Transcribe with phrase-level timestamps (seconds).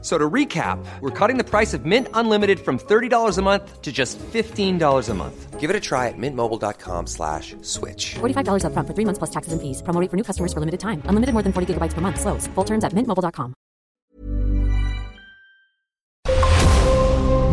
[0.00, 3.90] So to recap, we're cutting the price of Mint Unlimited from $30 a month to
[3.90, 5.58] just $15 a month.
[5.58, 8.14] Give it a try at mintmobile.com slash switch.
[8.20, 9.82] $45 upfront for three months plus taxes and fees.
[9.82, 11.02] Promo rate for new customers for limited time.
[11.06, 12.20] Unlimited more than 40 gigabytes per month.
[12.20, 12.46] Slows.
[12.54, 13.54] Full terms at mintmobile.com.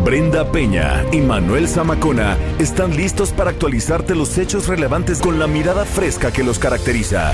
[0.05, 5.83] Brenda Peña y Manuel Zamacona están listos para actualizarte los hechos relevantes con la mirada
[5.83, 7.33] fresca que los caracteriza.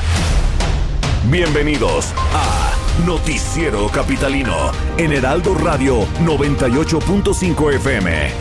[1.29, 2.71] Bienvenidos a
[3.05, 8.31] Noticiero Capitalino en Heraldo Radio 98.5 FM.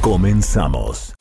[0.00, 1.14] Comenzamos.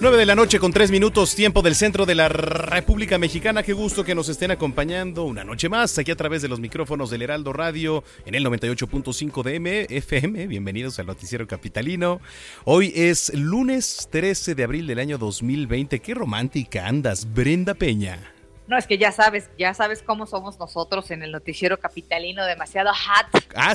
[0.00, 3.62] 9 de la noche con 3 minutos, tiempo del centro de la República Mexicana.
[3.62, 7.10] Qué gusto que nos estén acompañando una noche más aquí a través de los micrófonos
[7.10, 10.46] del Heraldo Radio en el 98.5 de FM.
[10.46, 12.22] Bienvenidos al Noticiero Capitalino.
[12.64, 16.00] Hoy es lunes 13 de abril del año 2020.
[16.00, 18.32] Qué romántica andas, Brenda Peña.
[18.68, 22.90] No, es que ya sabes, ya sabes cómo somos nosotros en el noticiero capitalino, demasiado
[22.90, 23.44] hot.
[23.54, 23.74] Ah,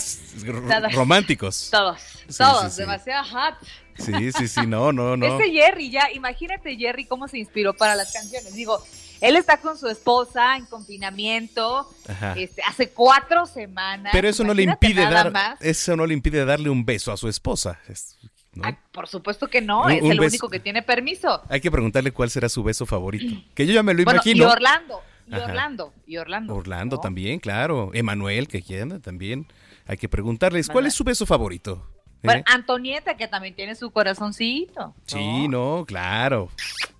[0.91, 1.67] románticos.
[1.69, 2.01] Todos,
[2.35, 3.55] todos, demasiado hot.
[3.97, 5.39] Sí, sí, sí, no, no, no.
[5.39, 8.53] Ese Jerry, ya, imagínate Jerry cómo se inspiró para las canciones.
[8.53, 8.83] Digo,
[9.21, 11.89] él está con su esposa en confinamiento
[12.35, 14.11] este, hace cuatro semanas.
[14.11, 17.27] Pero eso no le impide dar, eso no le impide darle un beso a su
[17.27, 17.79] esposa.
[18.91, 21.41] por supuesto que no, es el único que tiene permiso.
[21.49, 23.35] Hay que preguntarle cuál será su beso favorito.
[23.55, 24.43] Que yo ya me lo imagino.
[24.43, 26.55] Y Orlando, y Orlando, y Orlando.
[26.55, 27.91] Orlando también, claro.
[27.93, 29.47] Emanuel, que quiera también.
[29.87, 31.87] Hay que preguntarles, ¿cuál es su beso favorito?
[32.25, 34.93] Bueno, Antonieta, que también tiene su corazoncito.
[35.05, 36.49] Sí, no, claro.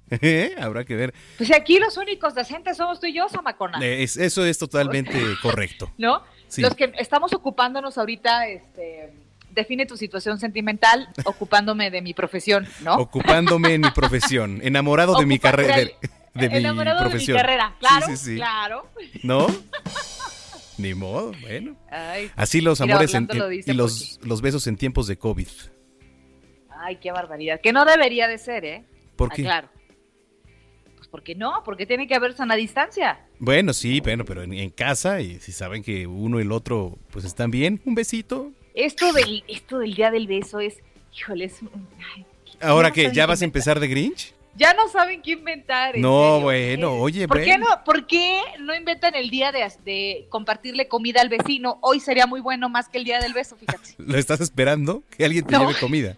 [0.62, 1.14] Habrá que ver.
[1.38, 3.80] Pues aquí los únicos decentes somos tú y yo, Samacona.
[3.84, 5.92] eso es totalmente correcto.
[5.98, 6.24] ¿No?
[6.58, 9.12] Los que estamos ocupándonos ahorita, este,
[9.52, 12.96] define tu situación sentimental ocupándome de mi profesión, ¿no?
[12.96, 15.76] Ocupándome en mi profesión, enamorado de mi carrera.
[15.76, 15.98] De,
[16.34, 17.38] enamorado mi profesión.
[17.38, 18.90] de mi carrera, claro, claro.
[19.24, 19.48] ¿No?
[20.78, 21.76] Ni modo, bueno.
[22.36, 23.14] Así los amores
[23.66, 25.48] y los, los, besos en tiempos de COVID.
[26.70, 27.62] Ay, qué barbaridad.
[27.62, 28.86] Que no debería de ser, ¿eh?
[29.16, 29.44] ¿Por qué?
[29.44, 29.70] claro.
[30.98, 33.26] Pues porque no, porque tiene que haber sana distancia.
[33.40, 37.26] Bueno, sí, bueno, pero en, casa y si saben que uno y el otro pues
[37.26, 38.52] están bien, un besito.
[38.74, 40.78] Esto del, esto del día del beso es,
[41.18, 41.60] híjole, es...
[42.62, 45.98] Ahora que ya vas a empezar de Grinch ya no saben qué inventar.
[45.98, 50.88] No, bueno, oye, ¿Por qué no, ¿Por qué no inventan el día de, de, compartirle
[50.88, 51.78] comida al vecino?
[51.82, 53.96] Hoy sería muy bueno más que el día del beso, fíjate.
[53.98, 55.04] ¿Lo estás esperando?
[55.16, 56.18] Que alguien te lleve comida.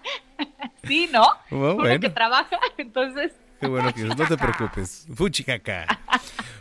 [0.86, 1.26] sí, ¿no?
[1.50, 5.06] Uno que trabaja, entonces Qué bueno que no te preocupes.
[5.14, 5.86] Fuchicaca.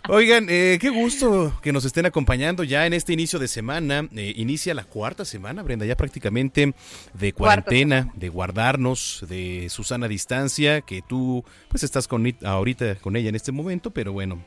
[0.08, 4.08] Oigan, eh, qué gusto que nos estén acompañando ya en este inicio de semana.
[4.16, 6.74] Eh, inicia la cuarta semana, Brenda, ya prácticamente
[7.14, 13.30] de cuarentena, de guardarnos, de Susana distancia, que tú pues estás con ahorita con ella
[13.30, 14.44] en este momento, pero bueno,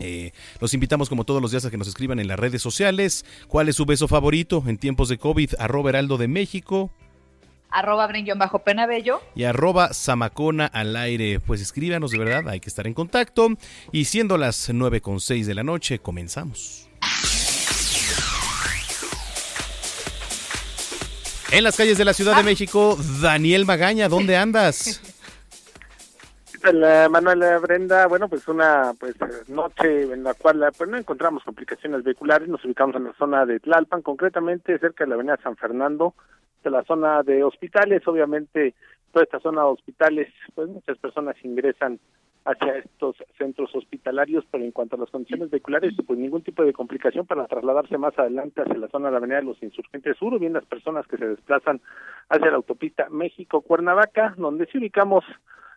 [0.00, 3.26] eh, los invitamos como todos los días a que nos escriban en las redes sociales.
[3.48, 5.54] ¿Cuál es su beso favorito en tiempos de COVID?
[5.58, 6.90] Arroba Heraldo de México
[7.76, 11.40] arroba bajo penabello y arroba zamacona al aire.
[11.40, 13.48] Pues escríbanos de verdad, hay que estar en contacto.
[13.92, 16.88] Y siendo las nueve con seis de la noche, comenzamos.
[21.52, 25.00] En las calles de la Ciudad de México, Daniel Magaña, ¿dónde andas?
[27.10, 29.14] Manuel Brenda, bueno, pues una pues
[29.48, 33.60] noche en la cual pues no encontramos complicaciones vehiculares, nos ubicamos en la zona de
[33.60, 36.14] Tlalpan, concretamente cerca de la avenida San Fernando,
[36.66, 38.74] de la zona de hospitales, obviamente
[39.12, 41.98] toda esta zona de hospitales, pues muchas personas ingresan
[42.44, 46.72] hacia estos centros hospitalarios, pero en cuanto a las condiciones vehiculares, pues ningún tipo de
[46.72, 50.34] complicación para trasladarse más adelante hacia la zona de la Avenida de los Insurgentes Sur,
[50.34, 51.80] o bien las personas que se desplazan
[52.28, 55.24] hacia la autopista México-Cuernavaca, donde sí ubicamos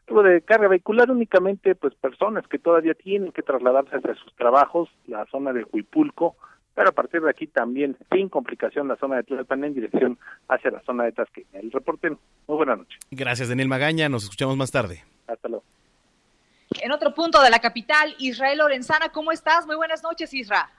[0.07, 4.89] algo de carga vehicular únicamente, pues personas que todavía tienen que trasladarse hacia sus trabajos,
[5.07, 6.35] la zona de Huipulco,
[6.75, 10.17] pero a partir de aquí también sin complicación la zona de Tlalpan en dirección
[10.47, 11.59] hacia la zona de Tasqueña.
[11.59, 12.97] El reporte, muy buena noche.
[13.11, 15.03] Gracias, Daniel Magaña, nos escuchamos más tarde.
[15.27, 15.63] Hasta luego.
[16.81, 19.65] En otro punto de la capital, Israel Lorenzana, ¿cómo estás?
[19.65, 20.69] Muy buenas noches, Isra.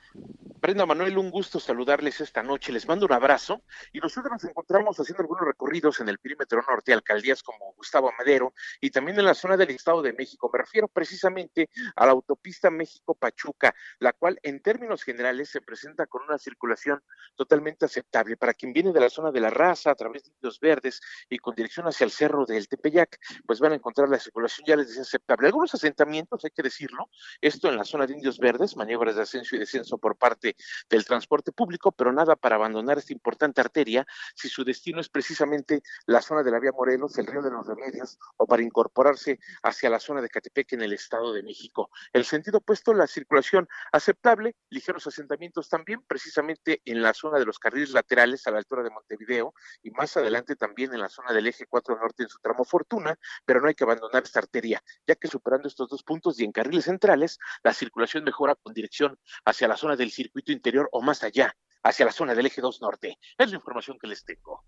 [0.60, 2.70] Brenda Manuel, un gusto saludarles esta noche.
[2.70, 3.62] Les mando un abrazo
[3.94, 8.52] y nosotros nos encontramos haciendo algunos recorridos en el perímetro norte, alcaldías como Gustavo Madero
[8.78, 10.50] y también en la zona del Estado de México.
[10.52, 16.24] Me refiero precisamente a la autopista México-Pachuca, la cual en términos generales se presenta con
[16.24, 17.02] una circulación
[17.36, 18.36] totalmente aceptable.
[18.36, 21.38] Para quien viene de la zona de la raza, a través de Indios Verdes y
[21.38, 24.88] con dirección hacia el cerro del Tepeyac, pues van a encontrar la circulación, ya les
[24.88, 25.46] decía, aceptable.
[25.46, 27.08] Algunos asentamientos, hay que decirlo,
[27.40, 30.49] esto en la zona de Indios Verdes, maniobras de ascenso y descenso por parte
[30.88, 35.82] del transporte público, pero nada para abandonar esta importante arteria si su destino es precisamente
[36.06, 39.90] la zona de la vía Morelos, el río de los Remedios, o para incorporarse hacia
[39.90, 41.90] la zona de Catepec en el Estado de México.
[42.12, 47.58] El sentido opuesto, la circulación aceptable, ligeros asentamientos también, precisamente en la zona de los
[47.58, 51.46] carriles laterales a la altura de Montevideo y más adelante también en la zona del
[51.46, 55.14] eje 4 norte en su tramo Fortuna, pero no hay que abandonar esta arteria, ya
[55.14, 59.68] que superando estos dos puntos y en carriles centrales, la circulación mejora con dirección hacia
[59.68, 63.18] la zona del circuito interior o más allá, hacia la zona del eje 2 norte.
[63.38, 64.64] Es la información que les tengo.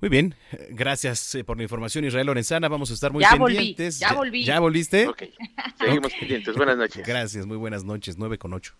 [0.00, 0.34] Muy bien,
[0.70, 3.98] gracias eh, por la información Israel Lorenzana, vamos a estar muy pendientes.
[3.98, 4.44] ya volví.
[4.44, 5.08] ¿Ya volviste?
[5.08, 5.24] Ok,
[5.78, 7.06] seguimos pendientes, buenas noches.
[7.06, 8.74] Gracias, muy buenas noches, 9 con 8.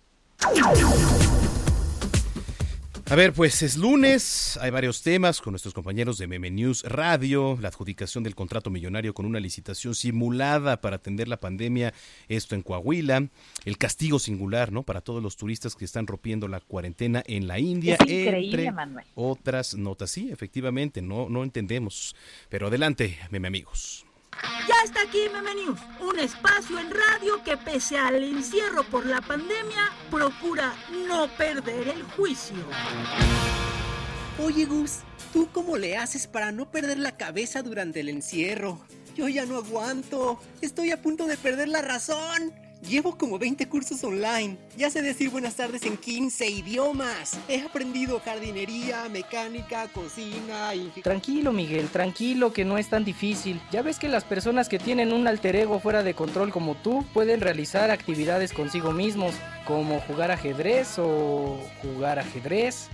[3.10, 7.56] A ver, pues es lunes, hay varios temas con nuestros compañeros de Meme News Radio,
[7.58, 11.94] la adjudicación del contrato millonario con una licitación simulada para atender la pandemia,
[12.28, 13.28] esto en Coahuila,
[13.64, 14.82] el castigo singular, ¿no?
[14.82, 19.06] Para todos los turistas que están rompiendo la cuarentena en la India, es increíble, Manuel.
[19.14, 20.10] otras notas.
[20.10, 22.14] Sí, efectivamente, no, no entendemos.
[22.50, 24.05] Pero adelante, Meme amigos.
[24.67, 29.20] Ya está aquí Meme News, un espacio en radio que pese al encierro por la
[29.20, 30.75] pandemia, procura
[31.06, 32.56] no perder el juicio.
[34.38, 34.99] Oye Gus,
[35.32, 38.81] ¿tú cómo le haces para no perder la cabeza durante el encierro?
[39.17, 42.52] Yo ya no aguanto, estoy a punto de perder la razón.
[42.87, 44.57] Llevo como 20 cursos online.
[44.77, 47.39] Ya sé decir buenas tardes en 15 idiomas.
[47.49, 50.89] He aprendido jardinería, mecánica, cocina y...
[51.03, 53.61] Tranquilo, Miguel, tranquilo, que no es tan difícil.
[53.73, 57.05] Ya ves que las personas que tienen un alter ego fuera de control como tú
[57.13, 59.35] pueden realizar actividades consigo mismos,
[59.67, 62.89] como jugar ajedrez o jugar ajedrez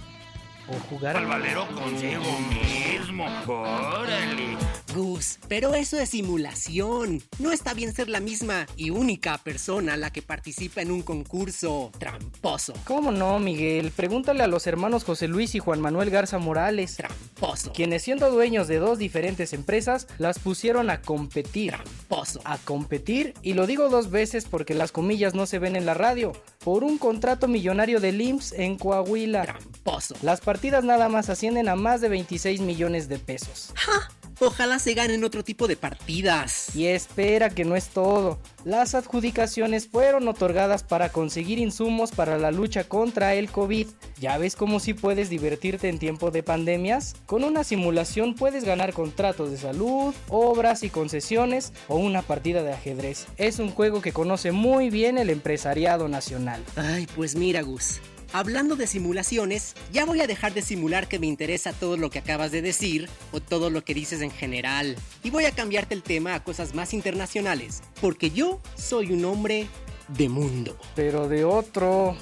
[0.69, 3.27] o jugar al valero consigo mismo.
[3.47, 4.57] Órale.
[4.95, 7.21] Gus, pero eso es simulación.
[7.41, 11.91] No está bien ser la misma y única persona la que participa en un concurso
[11.99, 12.75] tramposo.
[12.85, 13.91] ¿Cómo no, Miguel?
[13.91, 16.97] Pregúntale a los hermanos José Luis y Juan Manuel Garza Morales.
[16.97, 17.73] Tramposo.
[17.73, 21.73] Quienes siendo dueños de dos diferentes empresas, las pusieron a competir.
[21.73, 22.41] Tramposo.
[22.45, 25.95] A competir, y lo digo dos veces porque las comillas no se ven en la
[25.95, 26.33] radio,
[26.63, 29.43] por un contrato millonario de IMSS en Coahuila.
[29.43, 30.15] Tramposo.
[30.23, 33.73] Las partidas nada más ascienden a más de 26 millones de pesos.
[33.75, 34.11] ¡Ja!
[34.41, 36.75] Ojalá se ganen otro tipo de partidas.
[36.75, 38.39] Y espera que no es todo.
[38.65, 43.87] Las adjudicaciones fueron otorgadas para conseguir insumos para la lucha contra el COVID.
[44.21, 47.15] ¿Ya ves cómo si puedes divertirte en tiempo de pandemias?
[47.27, 52.73] Con una simulación puedes ganar contratos de salud, obras y concesiones o una partida de
[52.73, 53.27] ajedrez.
[53.37, 56.63] Es un juego que conoce muy bien el empresariado nacional.
[56.77, 58.01] Ay, pues mira, Gus.
[58.35, 62.19] Hablando de simulaciones, ya voy a dejar de simular que me interesa todo lo que
[62.19, 64.97] acabas de decir o todo lo que dices en general.
[65.23, 69.69] Y voy a cambiarte el tema a cosas más internacionales, porque yo soy un hombre
[70.09, 70.77] de mundo.
[70.97, 72.17] Pero de otro...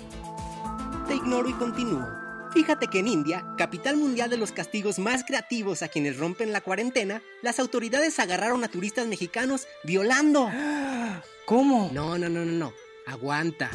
[1.09, 2.07] Te ignoro y continúo.
[2.53, 6.61] Fíjate que en India, capital mundial de los castigos más creativos a quienes rompen la
[6.61, 10.51] cuarentena, las autoridades agarraron a turistas mexicanos violando.
[11.47, 11.91] ¿Cómo?
[11.91, 12.73] No, no, no, no, no.
[13.07, 13.71] Aguanta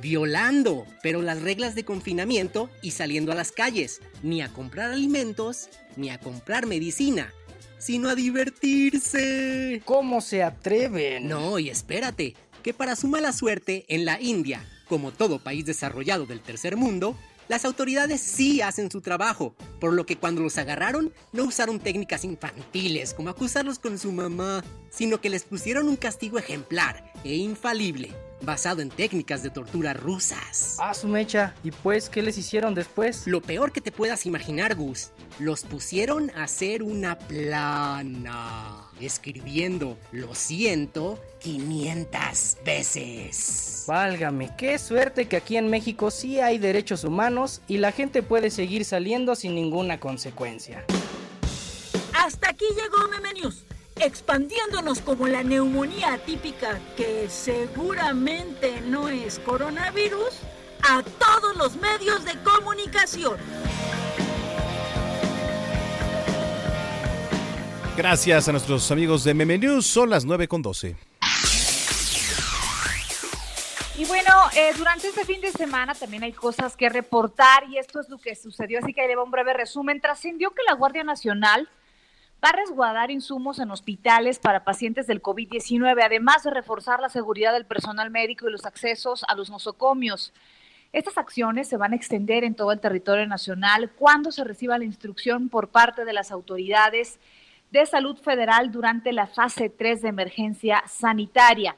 [0.00, 5.68] violando, pero las reglas de confinamiento y saliendo a las calles, ni a comprar alimentos,
[5.96, 7.32] ni a comprar medicina,
[7.78, 9.82] sino a divertirse.
[9.84, 11.28] ¿Cómo se atreven?
[11.28, 16.26] No, y espérate, que para su mala suerte, en la India, como todo país desarrollado
[16.26, 17.16] del tercer mundo,
[17.48, 22.24] las autoridades sí hacen su trabajo, por lo que cuando los agarraron no usaron técnicas
[22.24, 28.12] infantiles como acusarlos con su mamá, sino que les pusieron un castigo ejemplar e infalible,
[28.42, 30.76] basado en técnicas de tortura rusas.
[30.78, 31.54] Ah, su mecha.
[31.64, 33.26] ¿Y pues qué les hicieron después?
[33.26, 35.10] Lo peor que te puedas imaginar, Gus.
[35.38, 43.84] Los pusieron a hacer una plana, escribiendo lo siento 500 veces.
[43.86, 48.50] Válgame, qué suerte que aquí en México sí hay derechos humanos y la gente puede
[48.50, 50.84] seguir saliendo sin ninguna consecuencia.
[52.14, 53.64] Hasta aquí llegó Meme News
[54.04, 60.40] expandiéndonos como la neumonía atípica, que seguramente no es coronavirus,
[60.82, 63.36] a todos los medios de comunicación.
[67.96, 70.96] Gracias a nuestros amigos de Meme News, son las 9 con 12.
[73.98, 78.00] Y bueno, eh, durante este fin de semana también hay cosas que reportar y esto
[78.00, 80.00] es lo que sucedió, así que ahí le va un breve resumen.
[80.00, 81.68] Trascendió que la Guardia Nacional
[82.44, 87.52] va a resguardar insumos en hospitales para pacientes del COVID-19, además de reforzar la seguridad
[87.52, 90.32] del personal médico y los accesos a los nosocomios.
[90.92, 94.84] Estas acciones se van a extender en todo el territorio nacional cuando se reciba la
[94.84, 97.20] instrucción por parte de las autoridades
[97.70, 101.76] de salud federal durante la fase 3 de emergencia sanitaria.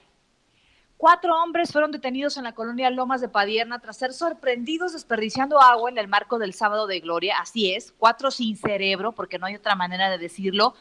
[1.04, 5.90] Cuatro hombres fueron detenidos en la colonia Lomas de Padierna tras ser sorprendidos desperdiciando agua
[5.90, 7.36] en el marco del Sábado de Gloria.
[7.42, 10.72] Así es, cuatro sin cerebro, porque no hay otra manera de decirlo.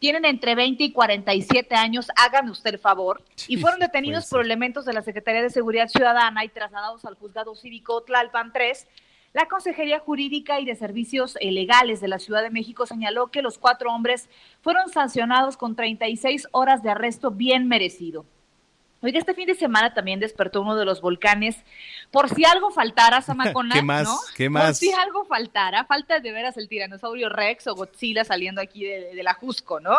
[0.00, 4.84] Tienen entre 20 y 47 años, háganme usted el favor, y fueron detenidos por elementos
[4.84, 8.88] de la Secretaría de Seguridad Ciudadana y trasladados al juzgado cívico Tlalpan 3.
[9.32, 13.58] La Consejería Jurídica y de Servicios Legales de la Ciudad de México señaló que los
[13.58, 14.28] cuatro hombres
[14.60, 18.26] fueron sancionados con 36 horas de arresto bien merecido.
[19.02, 21.56] Oiga, este fin de semana también despertó uno de los volcanes.
[22.10, 24.04] Por si algo faltara, Samacona, ¿Qué más?
[24.04, 24.18] ¿no?
[24.36, 24.64] ¿Qué más?
[24.64, 29.14] Por si algo faltara, falta de veras el tiranosaurio Rex o Godzilla saliendo aquí de,
[29.14, 29.96] de la Jusco, ¿no?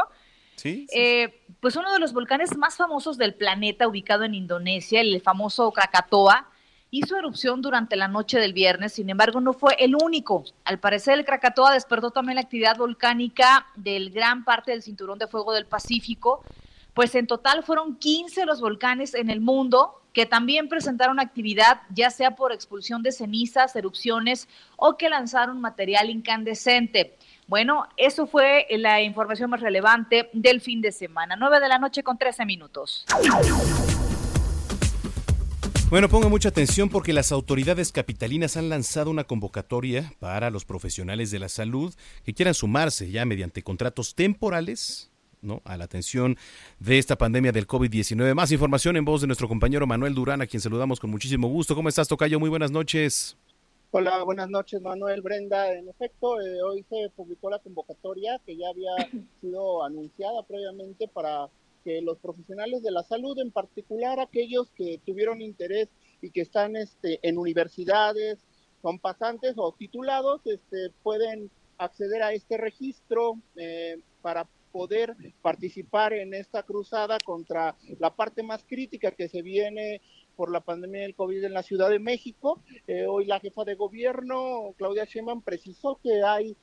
[0.55, 0.88] Sí.
[0.93, 5.72] Eh, pues uno de los volcanes más famosos del planeta, ubicado en Indonesia, el famoso
[5.72, 6.50] Krakatoa,
[6.93, 10.43] hizo erupción durante la noche del viernes, sin embargo no fue el único.
[10.63, 15.27] Al parecer el Krakatoa despertó también la actividad volcánica del gran parte del cinturón de
[15.27, 16.43] fuego del Pacífico,
[16.93, 22.12] pues en total fueron 15 los volcanes en el mundo que también presentaron actividad, ya
[22.12, 24.47] sea por expulsión de cenizas, erupciones
[24.77, 27.17] o que lanzaron material incandescente.
[27.47, 31.35] Bueno, eso fue la información más relevante del fin de semana.
[31.35, 33.05] 9 de la noche con 13 minutos.
[35.89, 41.29] Bueno, ponga mucha atención porque las autoridades capitalinas han lanzado una convocatoria para los profesionales
[41.29, 45.12] de la salud que quieran sumarse ya mediante contratos temporales
[45.43, 45.62] ¿no?
[45.65, 46.38] a la atención
[46.79, 48.33] de esta pandemia del COVID-19.
[48.33, 51.75] Más información en voz de nuestro compañero Manuel Durán, a quien saludamos con muchísimo gusto.
[51.75, 52.39] ¿Cómo estás, Tocayo?
[52.39, 53.38] Muy buenas noches.
[53.91, 55.71] Hola, buenas noches, Manuel Brenda.
[55.71, 58.91] En efecto, eh, hoy se publicó la convocatoria que ya había
[59.41, 61.47] sido anunciada previamente para
[61.83, 65.89] que los profesionales de la salud, en particular aquellos que tuvieron interés
[66.21, 68.39] y que están este, en universidades,
[68.81, 76.34] son pasantes o titulados, este, pueden acceder a este registro eh, para poder participar en
[76.34, 80.01] esta cruzada contra la parte más crítica que se viene
[80.36, 82.60] por la pandemia del COVID en la Ciudad de México.
[82.88, 86.58] Eh, hoy la jefa de gobierno, Claudia Sheinbaum, precisó que hay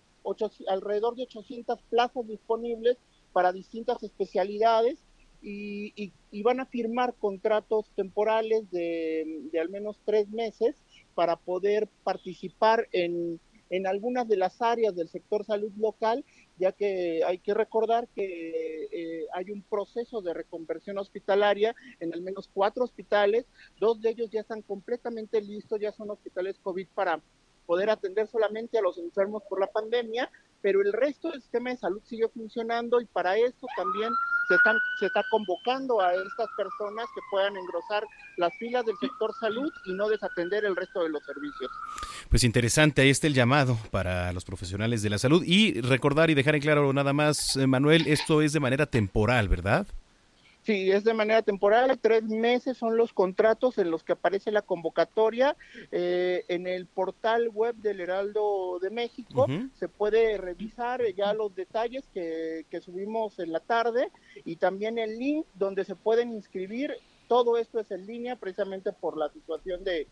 [0.66, 2.98] alrededor de 800 plazas disponibles
[3.32, 4.98] para distintas especialidades
[5.40, 6.12] y,
[6.42, 10.74] van a firmar contratos temporales de, de, al menos tres meses
[11.14, 13.40] para poder participar en,
[13.70, 16.24] en algunas de las áreas del sector salud local,
[16.60, 22.20] ya que hay que recordar que eh, hay un proceso de reconversión hospitalaria en al
[22.20, 23.46] menos cuatro hospitales,
[23.80, 27.22] dos de ellos ya están completamente listos, ya son hospitales COVID para
[27.64, 30.30] poder atender solamente a los enfermos por la pandemia,
[30.62, 34.10] pero el resto del sistema de salud sigue funcionando y para eso también
[34.48, 38.04] se, están, se está convocando a estas personas que puedan engrosar
[38.36, 41.70] las filas del sector salud y no desatender el resto de los servicios.
[42.28, 46.34] Pues interesante, ahí está el llamado para los profesionales de la salud y recordar y
[46.34, 49.86] dejar en claro nada más, eh, Manuel, esto es de manera temporal, ¿verdad?
[50.62, 54.60] Sí, es de manera temporal, tres meses son los contratos en los que aparece la
[54.60, 55.56] convocatoria.
[55.90, 59.46] Eh, en el portal web del Heraldo de México
[59.78, 64.10] se puede revisar ya los detalles que, que subimos en la tarde
[64.44, 66.94] y también el link donde se pueden inscribir.
[67.26, 70.08] Todo esto es en línea precisamente por la situación de,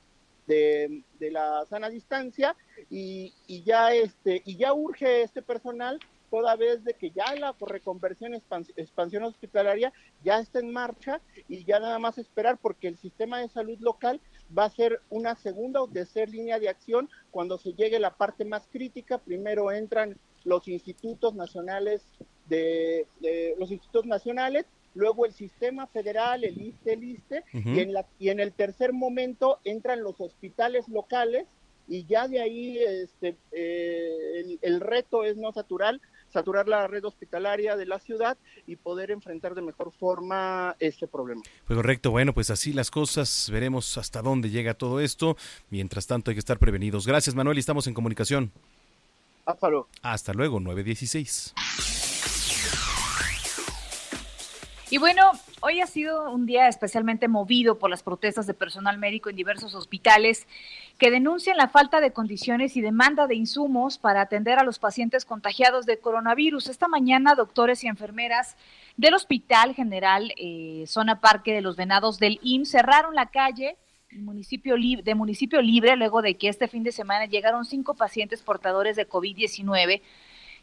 [0.47, 2.57] de, de, la sana distancia
[2.88, 5.99] y, y, ya este y ya urge este personal
[6.30, 9.92] toda vez de que ya la reconversión, expansión hospitalaria
[10.25, 14.20] ya está en marcha y ya nada más esperar porque el sistema de salud local
[14.56, 18.44] va a ser una segunda o tercera línea de acción cuando se llegue la parte
[18.44, 19.18] más crítica.
[19.18, 22.02] Primero entran los institutos nacionales
[22.49, 23.06] de,
[23.58, 28.30] los institutos nacionales, luego el sistema federal, el ISTE, el ISTE, y, en la, y
[28.30, 31.47] en el tercer momento entran los hospitales locales
[31.87, 36.00] y ya de ahí este, eh, el, el, reto es no saturar,
[36.32, 41.42] saturar la red hospitalaria de la ciudad y poder enfrentar de mejor forma este problema.
[41.66, 45.37] Pues correcto, bueno, pues así las cosas, veremos hasta dónde llega todo esto.
[45.70, 47.06] Mientras tanto hay que estar prevenidos.
[47.06, 48.52] Gracias Manuel y estamos en comunicación.
[49.44, 49.88] Hasta luego.
[50.02, 51.54] Hasta luego, 916.
[54.90, 59.28] Y bueno, hoy ha sido un día especialmente movido por las protestas de personal médico
[59.28, 60.47] en diversos hospitales
[60.99, 65.25] que denuncian la falta de condiciones y demanda de insumos para atender a los pacientes
[65.25, 66.69] contagiados de coronavirus.
[66.69, 68.57] Esta mañana, doctores y enfermeras
[68.97, 73.76] del Hospital General eh, Zona Parque de los Venados del IM cerraron la calle
[74.17, 78.97] municipio de municipio libre luego de que este fin de semana llegaron cinco pacientes portadores
[78.97, 80.00] de COVID-19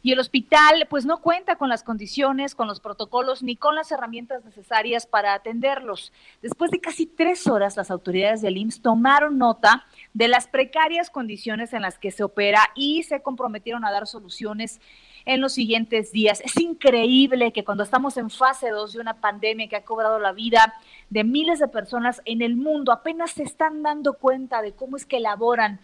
[0.05, 3.91] y el hospital pues no cuenta con las condiciones, con los protocolos ni con las
[3.91, 6.13] herramientas necesarias para atenderlos.
[6.43, 11.73] Después de casi tres horas, las autoridades del IMSS tomaron nota de las precarias condiciones
[11.73, 14.79] en las que se opera y se comprometieron a dar soluciones
[15.25, 16.39] en los siguientes días.
[16.41, 20.33] Es increíble que cuando estamos en fase 2 de una pandemia que ha cobrado la
[20.33, 20.75] vida
[21.09, 25.05] de miles de personas en el mundo, apenas se están dando cuenta de cómo es
[25.07, 25.79] que elaboran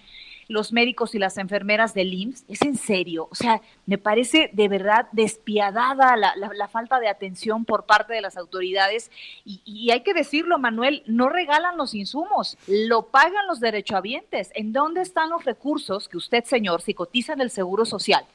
[0.48, 2.46] los médicos y las enfermeras del IMSS?
[2.48, 3.28] ¿Es en serio?
[3.32, 8.38] O sea, me parece de verdad despiadada la, falta de atención por parte de las
[8.38, 9.12] autoridades
[9.46, 14.52] y, y, hay que decirlo, Manuel, no regalan los insumos, lo pagan los derechohabientes.
[14.54, 18.26] ¿En dónde están los recursos que usted, señor, si cotiza en el Seguro Social,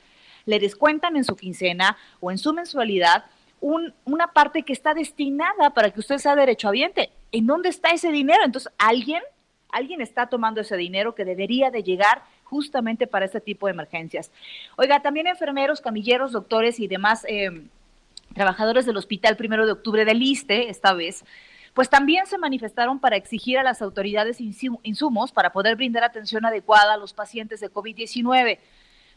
[0.45, 3.25] le descuentan en su quincena o en su mensualidad?
[3.61, 7.11] Un, una parte que está destinada para que usted sea derechohabiente.
[7.33, 8.41] ¿En dónde está ese dinero?
[8.45, 9.23] Entonces, alguien
[9.71, 14.31] alguien está tomando ese dinero que debería de llegar justamente para este tipo de emergencias.
[14.77, 17.67] Oiga, también enfermeros, camilleros, doctores y demás eh,
[18.35, 21.25] trabajadores del Hospital Primero de Octubre del ISTE, esta vez,
[21.75, 26.95] pues también se manifestaron para exigir a las autoridades insumos para poder brindar atención adecuada
[26.95, 28.59] a los pacientes de COVID-19.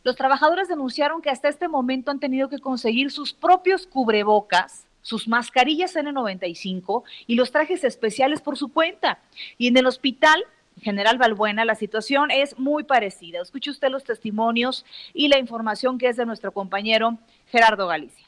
[0.03, 5.27] Los trabajadores denunciaron que hasta este momento han tenido que conseguir sus propios cubrebocas, sus
[5.27, 9.20] mascarillas N95 y los trajes especiales por su cuenta.
[9.58, 10.44] Y en el hospital
[10.82, 13.41] General Balbuena, la situación es muy parecida.
[13.41, 18.25] Escuche usted los testimonios y la información que es de nuestro compañero Gerardo Galicia.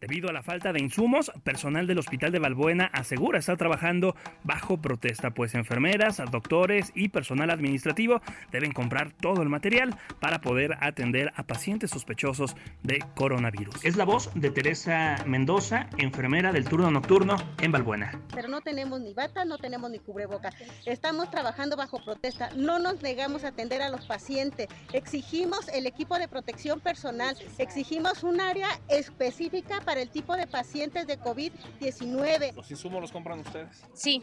[0.00, 4.14] Debido a la falta de insumos, personal del Hospital de Balbuena asegura estar trabajando
[4.44, 10.78] bajo protesta, pues enfermeras, doctores y personal administrativo deben comprar todo el material para poder
[10.80, 13.84] atender a pacientes sospechosos de coronavirus.
[13.84, 18.22] Es la voz de Teresa Mendoza, enfermera del turno nocturno en Balbuena.
[18.32, 20.50] Pero no tenemos ni bata, no tenemos ni cubreboca.
[20.86, 22.50] Estamos trabajando bajo protesta.
[22.54, 24.68] No nos negamos a atender a los pacientes.
[24.92, 27.36] Exigimos el equipo de protección personal.
[27.58, 32.52] Exigimos un área específica para el tipo de pacientes de COVID-19.
[32.54, 33.82] ¿Los insumos los compran ustedes?
[33.94, 34.20] Sí.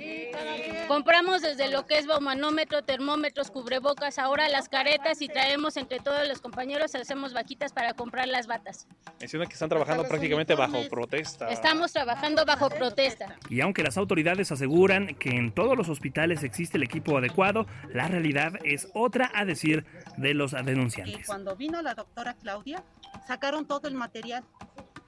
[0.87, 6.27] Compramos desde lo que es baumanómetro, termómetros, cubrebocas, ahora las caretas y traemos entre todos
[6.27, 8.87] los compañeros, hacemos vaquitas para comprar las batas.
[9.19, 11.49] Menciona que están trabajando prácticamente bajo protesta.
[11.49, 13.35] Estamos trabajando bajo protesta.
[13.49, 18.07] Y aunque las autoridades aseguran que en todos los hospitales existe el equipo adecuado, la
[18.07, 19.83] realidad es otra a decir
[20.17, 21.21] de los denunciantes.
[21.21, 22.83] Y cuando vino la doctora Claudia,
[23.25, 24.43] sacaron todo el material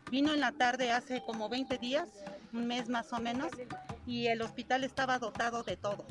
[0.10, 2.08] Vino en la tarde hace como 20 días,
[2.54, 3.52] un mes más o menos,
[4.06, 6.06] y el hospital estaba dotado de todo.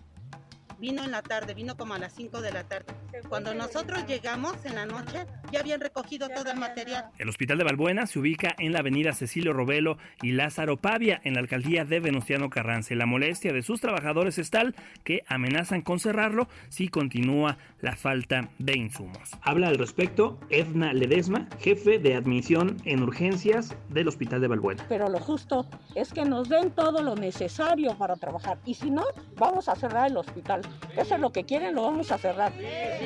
[0.78, 2.86] Vino en la tarde, vino como a las 5 de la tarde.
[3.28, 7.06] Cuando nosotros llegamos en la noche, ya habían recogido todo el material.
[7.18, 11.34] El Hospital de Balbuena se ubica en la avenida Cecilio Robelo y Lázaro Pavia, en
[11.34, 12.94] la alcaldía de Venustiano Carranza.
[12.94, 18.50] La molestia de sus trabajadores es tal que amenazan con cerrarlo si continúa la falta
[18.58, 19.30] de insumos.
[19.42, 24.84] Habla al respecto Edna Ledesma, jefe de admisión en urgencias del Hospital de Balbuena.
[24.88, 29.04] Pero lo justo es que nos den todo lo necesario para trabajar y si no,
[29.36, 30.62] vamos a cerrar el hospital.
[30.96, 32.52] Eso es lo que quieren, lo vamos a cerrar.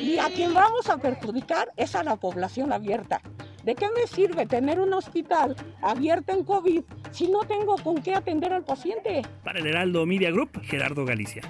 [0.00, 3.20] Y a quien vamos a perjudicar es a la población abierta.
[3.64, 8.14] ¿De qué me sirve tener un hospital abierto en COVID si no tengo con qué
[8.14, 9.22] atender al paciente?
[9.44, 11.42] Para el Heraldo Media Group, Gerardo Galicia.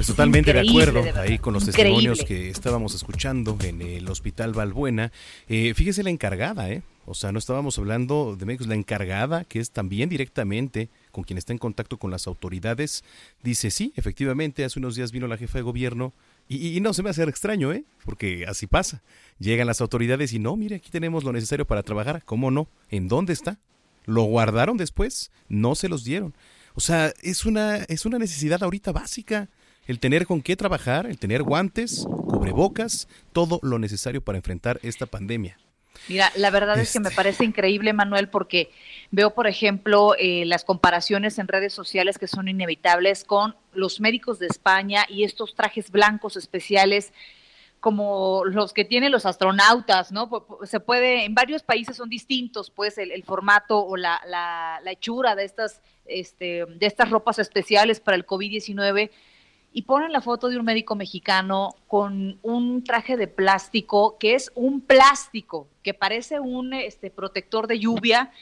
[0.00, 5.12] Pues totalmente de acuerdo ahí con los testimonios que estábamos escuchando en el Hospital Valbuena.
[5.46, 6.82] Eh, fíjese la encargada, ¿eh?
[7.04, 11.36] O sea, no estábamos hablando de médicos, la encargada, que es también directamente con quien
[11.36, 13.04] está en contacto con las autoridades,
[13.42, 16.14] dice, sí, efectivamente, hace unos días vino la jefa de gobierno
[16.48, 17.84] y, y, no se me hace extraño, ¿eh?
[18.06, 19.02] Porque así pasa.
[19.38, 22.22] Llegan las autoridades y no, mire, aquí tenemos lo necesario para trabajar.
[22.24, 22.68] ¿Cómo no?
[22.88, 23.58] ¿En dónde está?
[24.06, 25.30] ¿Lo guardaron después?
[25.50, 26.32] No se los dieron.
[26.74, 29.50] O sea, es una, es una necesidad ahorita básica
[29.90, 35.06] el tener con qué trabajar, el tener guantes, cubrebocas, todo lo necesario para enfrentar esta
[35.06, 35.58] pandemia.
[36.08, 37.16] Mira, la verdad es que me este.
[37.16, 38.70] parece increíble, Manuel, porque
[39.10, 44.38] veo, por ejemplo, eh, las comparaciones en redes sociales que son inevitables con los médicos
[44.38, 47.12] de España y estos trajes blancos especiales
[47.80, 50.30] como los que tienen los astronautas, ¿no?
[50.64, 55.34] Se puede, en varios países son distintos, pues, el, formato o la, la, la, hechura
[55.34, 59.10] de estas, este, de estas ropas especiales para el COVID-19
[59.72, 64.50] y ponen la foto de un médico mexicano con un traje de plástico que es
[64.54, 68.32] un plástico que parece un este, protector de lluvia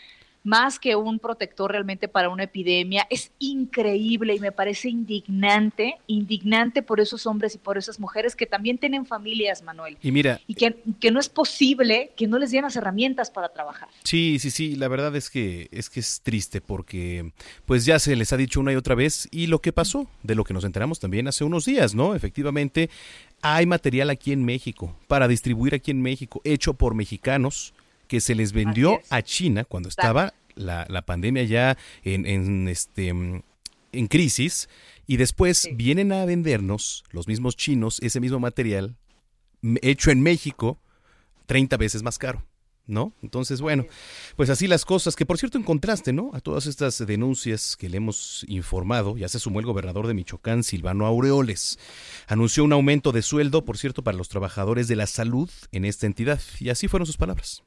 [0.48, 3.06] más que un protector realmente para una epidemia.
[3.10, 8.46] Es increíble y me parece indignante, indignante por esos hombres y por esas mujeres que
[8.46, 9.98] también tienen familias, Manuel.
[10.02, 13.50] Y mira, Y que, que no es posible que no les den las herramientas para
[13.50, 13.88] trabajar.
[14.04, 17.32] Sí, sí, sí, la verdad es que es que es triste porque
[17.66, 20.34] pues ya se les ha dicho una y otra vez y lo que pasó, de
[20.34, 22.14] lo que nos enteramos también hace unos días, ¿no?
[22.14, 22.88] Efectivamente,
[23.42, 27.74] hay material aquí en México para distribuir aquí en México hecho por mexicanos
[28.08, 33.08] que se les vendió a China cuando estaba la, la pandemia ya en, en este
[33.92, 34.68] en crisis
[35.06, 38.96] y después vienen a vendernos los mismos chinos ese mismo material
[39.82, 40.78] hecho en México
[41.46, 42.44] 30 veces más caro.
[42.86, 43.12] ¿No?
[43.22, 43.84] Entonces, bueno,
[44.34, 46.30] pues así las cosas, que por cierto en contraste, ¿no?
[46.32, 50.64] A todas estas denuncias que le hemos informado, ya se sumó el gobernador de Michoacán,
[50.64, 51.78] Silvano Aureoles.
[52.28, 56.06] Anunció un aumento de sueldo, por cierto, para los trabajadores de la salud en esta
[56.06, 56.40] entidad.
[56.60, 57.62] Y así fueron sus palabras.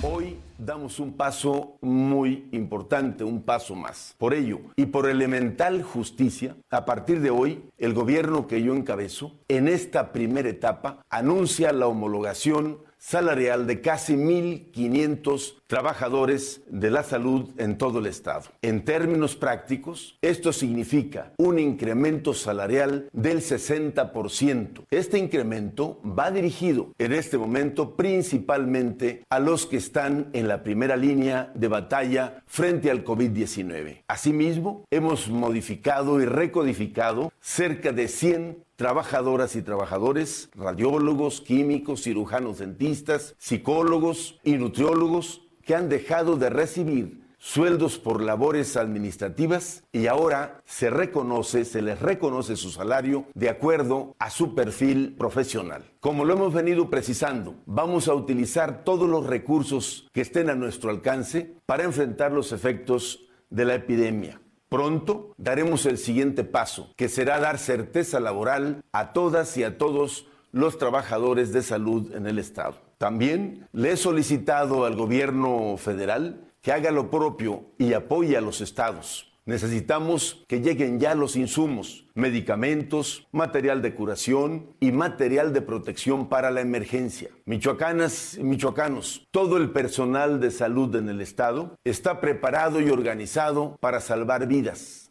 [0.00, 4.14] Hoy damos un paso muy importante, un paso más.
[4.18, 9.32] Por ello, y por elemental justicia, a partir de hoy, el gobierno que yo encabezo,
[9.48, 17.50] en esta primera etapa, anuncia la homologación salarial de casi 1.500 trabajadores de la salud
[17.58, 18.44] en todo el estado.
[18.62, 24.86] En términos prácticos, esto significa un incremento salarial del 60%.
[24.90, 30.96] Este incremento va dirigido en este momento principalmente a los que están en la primera
[30.96, 34.04] línea de batalla frente al COVID-19.
[34.08, 43.34] Asimismo, hemos modificado y recodificado cerca de 100 trabajadoras y trabajadores, radiólogos, químicos, cirujanos dentistas,
[43.38, 50.88] psicólogos y nutriólogos que han dejado de recibir sueldos por labores administrativas y ahora se
[50.88, 55.84] reconoce, se les reconoce su salario de acuerdo a su perfil profesional.
[56.00, 60.88] Como lo hemos venido precisando, vamos a utilizar todos los recursos que estén a nuestro
[60.90, 64.40] alcance para enfrentar los efectos de la epidemia.
[64.74, 70.26] Pronto daremos el siguiente paso, que será dar certeza laboral a todas y a todos
[70.50, 72.74] los trabajadores de salud en el Estado.
[72.98, 78.60] También le he solicitado al gobierno federal que haga lo propio y apoye a los
[78.60, 79.32] estados.
[79.46, 86.50] Necesitamos que lleguen ya los insumos, medicamentos, material de curación y material de protección para
[86.50, 87.28] la emergencia.
[87.44, 93.76] Michoacanas y michoacanos, todo el personal de salud en el estado está preparado y organizado
[93.80, 95.10] para salvar vidas.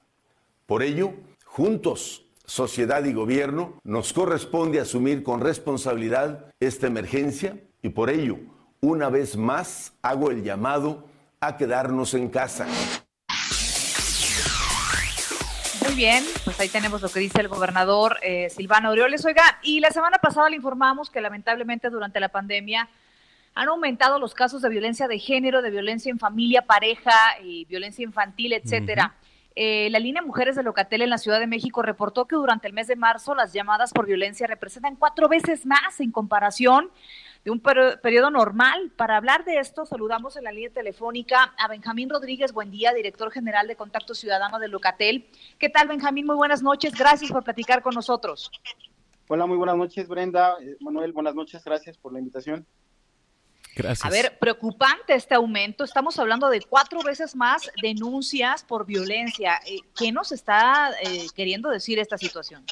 [0.65, 1.13] Por ello,
[1.45, 8.39] juntos, sociedad y gobierno, nos corresponde asumir con responsabilidad esta emergencia y por ello,
[8.81, 11.05] una vez más, hago el llamado
[11.39, 12.65] a quedarnos en casa.
[15.93, 19.23] Muy bien, pues ahí tenemos lo que dice el gobernador eh, Silvano Aureoles.
[19.25, 22.89] Oiga, y la semana pasada le informamos que lamentablemente durante la pandemia
[23.53, 28.01] han aumentado los casos de violencia de género, de violencia en familia, pareja y violencia
[28.03, 29.13] infantil, etcétera.
[29.55, 32.73] Eh, la línea Mujeres de Locatel en la Ciudad de México reportó que durante el
[32.73, 36.89] mes de marzo las llamadas por violencia representan cuatro veces más en comparación
[37.43, 38.91] de un per- periodo normal.
[38.95, 43.31] Para hablar de esto, saludamos en la línea telefónica a Benjamín Rodríguez, buen día, director
[43.31, 45.27] general de Contacto Ciudadano de Locatel.
[45.59, 46.25] ¿Qué tal, Benjamín?
[46.25, 46.93] Muy buenas noches.
[46.97, 48.49] Gracias por platicar con nosotros.
[49.27, 50.55] Hola, muy buenas noches, Brenda.
[50.61, 51.63] Eh, Manuel, buenas noches.
[51.63, 52.65] Gracias por la invitación.
[53.75, 54.05] Gracias.
[54.05, 55.83] A ver, preocupante este aumento.
[55.83, 59.59] Estamos hablando de cuatro veces más denuncias por violencia.
[59.65, 62.63] Eh, ¿Qué nos está eh, queriendo decir esta situación?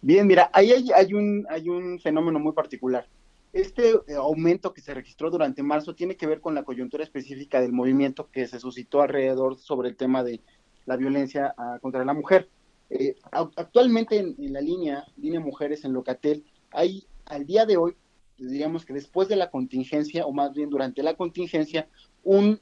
[0.00, 3.06] Bien, mira, ahí hay, hay un, hay un fenómeno muy particular.
[3.54, 7.60] Este eh, aumento que se registró durante marzo tiene que ver con la coyuntura específica
[7.60, 10.40] del movimiento que se suscitó alrededor sobre el tema de
[10.86, 12.50] la violencia ah, contra la mujer.
[12.90, 17.94] Eh, actualmente en, en la línea, línea mujeres en Locatel, hay al día de hoy,
[18.36, 21.88] diríamos que después de la contingencia, o más bien durante la contingencia,
[22.24, 22.60] un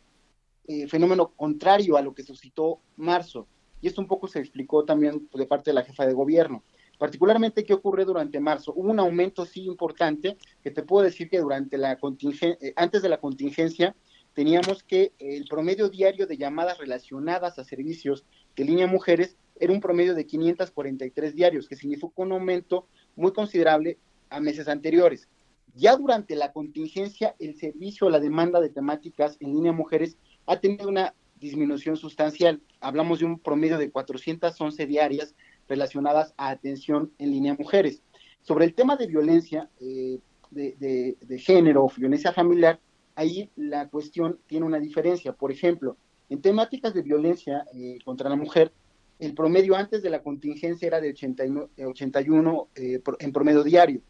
[0.68, 3.46] eh, fenómeno contrario a lo que suscitó marzo.
[3.80, 6.62] Y esto un poco se explicó también de parte de la jefa de gobierno.
[7.02, 8.72] Particularmente, ¿qué ocurre durante marzo?
[8.76, 13.08] Hubo un aumento sí importante, que te puedo decir que durante la contingencia, antes de
[13.08, 13.96] la contingencia,
[14.34, 19.80] teníamos que el promedio diario de llamadas relacionadas a servicios de línea mujeres era un
[19.80, 22.86] promedio de 543 diarios, que significó un aumento
[23.16, 23.98] muy considerable
[24.30, 25.28] a meses anteriores.
[25.74, 30.88] Ya durante la contingencia, el servicio, la demanda de temáticas en línea mujeres ha tenido
[30.88, 32.62] una disminución sustancial.
[32.80, 35.34] Hablamos de un promedio de 411 diarias
[35.72, 38.02] relacionadas a atención en línea mujeres.
[38.42, 40.18] Sobre el tema de violencia eh,
[40.50, 42.78] de, género o violencia familiar,
[43.14, 45.32] ahí la cuestión tiene una diferencia.
[45.32, 45.96] Por ejemplo,
[46.28, 48.70] en temáticas de violencia eh, contra la mujer,
[49.18, 54.02] el promedio antes de la contingencia era de 89, 81 eh, por- en promedio diario.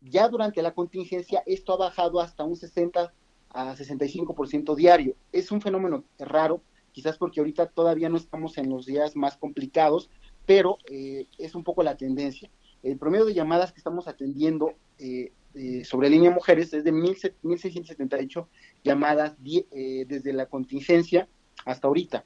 [0.00, 3.12] Ya durante la contingencia esto ha bajado hasta un 60
[3.50, 5.14] a 65% diario.
[5.30, 10.08] Es un fenómeno raro, quizás porque ahorita todavía no estamos en los días más complicados,
[10.46, 12.48] pero eh, es un poco la tendencia.
[12.82, 18.46] El promedio de llamadas que estamos atendiendo eh, eh, sobre línea mujeres es de 1.678
[18.84, 21.28] llamadas eh, desde la contingencia
[21.64, 22.24] hasta ahorita.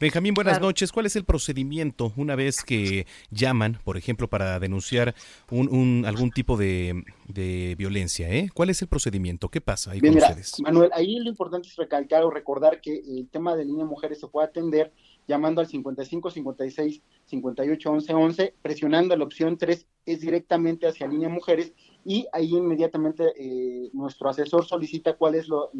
[0.00, 0.92] Benjamín, buenas noches.
[0.92, 5.14] ¿Cuál es el procedimiento una vez que llaman, por ejemplo, para denunciar
[5.50, 8.30] un, un- algún tipo de, de violencia?
[8.30, 8.48] ¿eh?
[8.54, 9.50] ¿Cuál es el procedimiento?
[9.50, 10.60] ¿Qué pasa ahí Bien, con mira, ustedes?
[10.60, 14.26] Manuel, ahí lo importante es recalcar o recordar que el tema de línea mujeres se
[14.26, 14.90] puede atender
[15.26, 21.28] llamando al 55 56 58 11 11, presionando la opción 3 es directamente hacia línea
[21.28, 21.72] mujeres
[22.04, 25.70] y ahí inmediatamente eh, nuestro asesor solicita cuál es lo-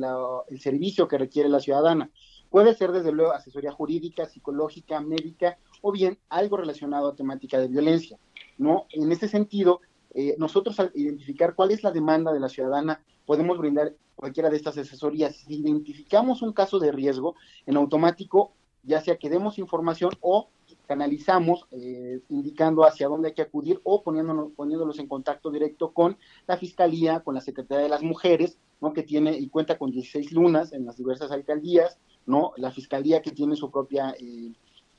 [0.48, 2.10] el servicio que requiere la ciudadana.
[2.50, 7.68] Puede ser desde luego asesoría jurídica, psicológica, médica o bien algo relacionado a temática de
[7.68, 8.18] violencia.
[8.58, 8.86] ¿no?
[8.92, 9.80] En ese sentido,
[10.14, 14.56] eh, nosotros al identificar cuál es la demanda de la ciudadana, podemos brindar cualquiera de
[14.56, 15.36] estas asesorías.
[15.36, 20.48] Si identificamos un caso de riesgo, en automático, ya sea que demos información o
[20.86, 26.16] canalizamos eh, indicando hacia dónde hay que acudir o poniéndonos, poniéndolos en contacto directo con
[26.46, 28.92] la Fiscalía, con la Secretaría de las Mujeres, ¿no?
[28.92, 32.52] que tiene y cuenta con 16 lunas en las diversas alcaldías, ¿no?
[32.56, 34.52] la Fiscalía que tiene su propia eh,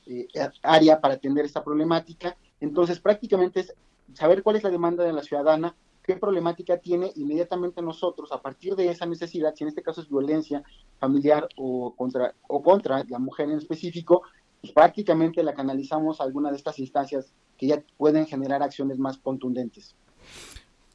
[0.06, 0.26] eh,
[0.62, 2.36] área para atender esta problemática.
[2.60, 3.74] Entonces, prácticamente es
[4.14, 8.74] saber cuál es la demanda de la ciudadana, qué problemática tiene, inmediatamente nosotros, a partir
[8.74, 10.62] de esa necesidad, si en este caso es violencia
[10.98, 14.22] familiar o contra, o contra la mujer en específico,
[14.60, 19.18] pues prácticamente la canalizamos a alguna de estas instancias que ya pueden generar acciones más
[19.18, 19.96] contundentes.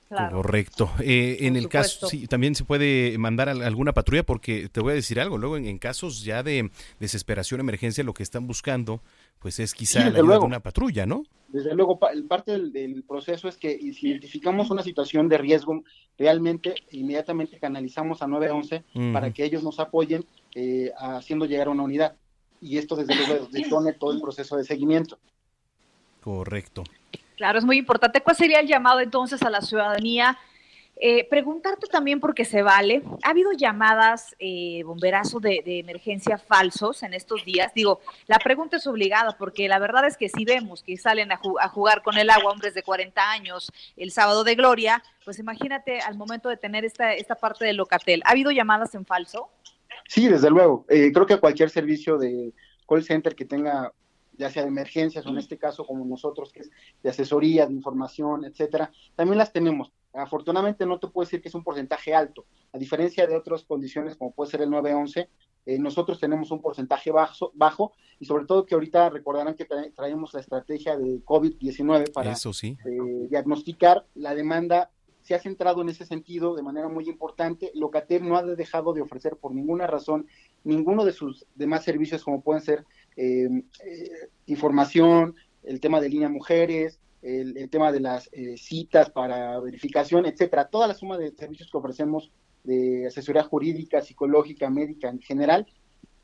[0.10, 0.89] Correcto.
[1.02, 4.91] Eh, en el caso, sí, también se puede mandar a alguna patrulla porque te voy
[4.93, 9.02] a decir algo, luego en, en casos ya de desesperación, emergencia, lo que están buscando,
[9.39, 10.46] pues es quizá Sí, la desde ayuda de luego.
[10.46, 11.24] una patrulla, ¿no?
[11.50, 15.84] Desde luego, pa- parte del, del proceso es que si identificamos una situación de riesgo,
[16.17, 19.13] realmente inmediatamente canalizamos a 911 Ujú.
[19.13, 22.15] para que ellos nos apoyen eh, haciendo llegar a una unidad.
[22.60, 25.20] Y esto desde luego detone todo el proceso de seguimiento.
[26.22, 26.84] Correcto.
[27.38, 28.21] Claro, es muy importante.
[28.21, 30.38] ¿Cuál sería el llamado entonces a la ciudadanía?
[31.00, 33.04] Eh, preguntarte también porque se vale.
[33.23, 37.71] ¿Ha habido llamadas, eh, bomberazo de, de emergencia falsos en estos días?
[37.76, 41.38] Digo, la pregunta es obligada porque la verdad es que si vemos que salen a
[41.69, 46.17] jugar con el agua hombres de 40 años el sábado de gloria, pues imagínate al
[46.17, 48.23] momento de tener esta, esta parte del locatel.
[48.26, 49.52] ¿Ha habido llamadas en falso?
[50.08, 50.86] Sí, desde luego.
[50.89, 52.54] Eh, creo que cualquier servicio de
[52.88, 53.91] call center que tenga,
[54.38, 56.69] ya sea de emergencias o en este caso como nosotros, que es
[57.04, 59.91] de asesoría, de información, etcétera, también las tenemos.
[60.13, 62.45] Afortunadamente no te puedo decir que es un porcentaje alto.
[62.73, 65.30] A diferencia de otras condiciones como puede ser el 911,
[65.65, 69.93] eh, nosotros tenemos un porcentaje bajo, bajo y sobre todo que ahorita recordarán que tra-
[69.93, 72.78] traemos la estrategia de COVID-19 para Eso sí.
[72.86, 74.89] eh, diagnosticar la demanda
[75.21, 77.69] se ha centrado en ese sentido de manera muy importante.
[77.76, 80.26] Locatel no ha dejado de ofrecer por ninguna razón
[80.63, 82.86] ninguno de sus demás servicios como pueden ser
[83.17, 83.49] eh,
[83.86, 84.10] eh,
[84.45, 90.69] información, el tema de línea mujeres, el, tema de las eh, citas para verificación, etcétera.
[90.69, 92.32] Toda la suma de servicios que ofrecemos
[92.63, 95.65] de asesoría jurídica, psicológica, médica en general,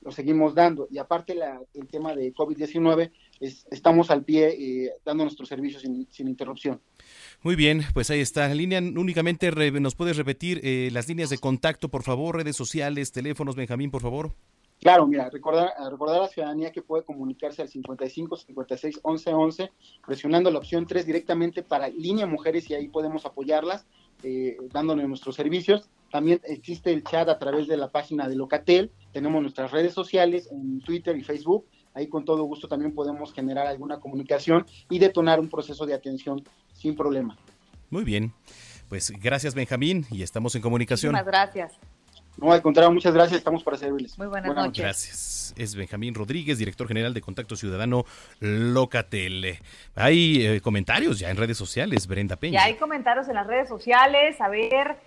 [0.01, 0.88] lo seguimos dando.
[0.91, 4.49] Y aparte la- el tema de COVID-19, es- estamos al pie
[4.86, 6.79] eh, dando nuestros servicios sin, sin interrupción.
[7.41, 8.53] Muy bien, pues ahí está.
[8.53, 13.12] Línea, únicamente re- nos puedes repetir eh, las líneas de contacto, por favor, redes sociales,
[13.12, 14.34] teléfonos, Benjamín, por favor.
[14.84, 19.34] Claro, mira, recordar, a recordar a la ciudadanía que puede comunicarse al 55 56 11
[19.34, 19.72] 11,
[20.06, 23.86] presionando la opción 3 directamente para línea mujeres y ahí podemos apoyarlas,
[24.24, 25.89] eh, dándole nuestros servicios.
[26.12, 30.50] También existe el chat a través de la página de Locatel, tenemos nuestras redes sociales
[30.52, 35.39] en Twitter y Facebook, ahí con todo gusto también podemos generar alguna comunicación y detonar
[35.39, 36.43] un proceso de atención
[36.74, 37.38] sin problema.
[37.89, 38.34] Muy bien.
[38.89, 41.13] Pues gracias, Benjamín, y estamos en comunicación.
[41.13, 41.92] Muchísimas gracias.
[42.43, 44.17] No, al contrario, muchas gracias, estamos para servirles.
[44.17, 44.84] Muy buenas noches.
[44.84, 45.53] Gracias.
[45.56, 48.06] Es Benjamín Rodríguez, director general de Contacto Ciudadano
[48.41, 49.60] Locatel.
[49.95, 52.60] Hay eh, comentarios ya en redes sociales, Brenda Peña.
[52.60, 54.41] Ya hay comentarios en las redes sociales.
[54.41, 54.97] A ver,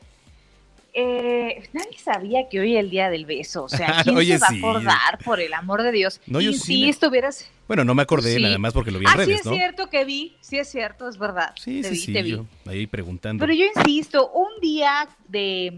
[0.94, 3.64] eh, nadie sabía que hoy es el día del beso.
[3.64, 4.54] O sea, ¿quién Oye, se va sí.
[4.56, 6.20] a acordar, por el amor de Dios?
[6.26, 7.46] No, yo y sí si me- estuvieras.
[7.68, 8.42] Bueno, no me acordé Sí.
[8.42, 9.52] nada más porque lo vi en Ah, sí redes, es ¿no?
[9.52, 11.52] cierto que vi, sí es cierto, es verdad.
[11.60, 12.30] Sí, te sí, vi, sí, te vi.
[12.30, 13.42] yo ahí preguntando.
[13.44, 15.72] Pero yo insisto, un día de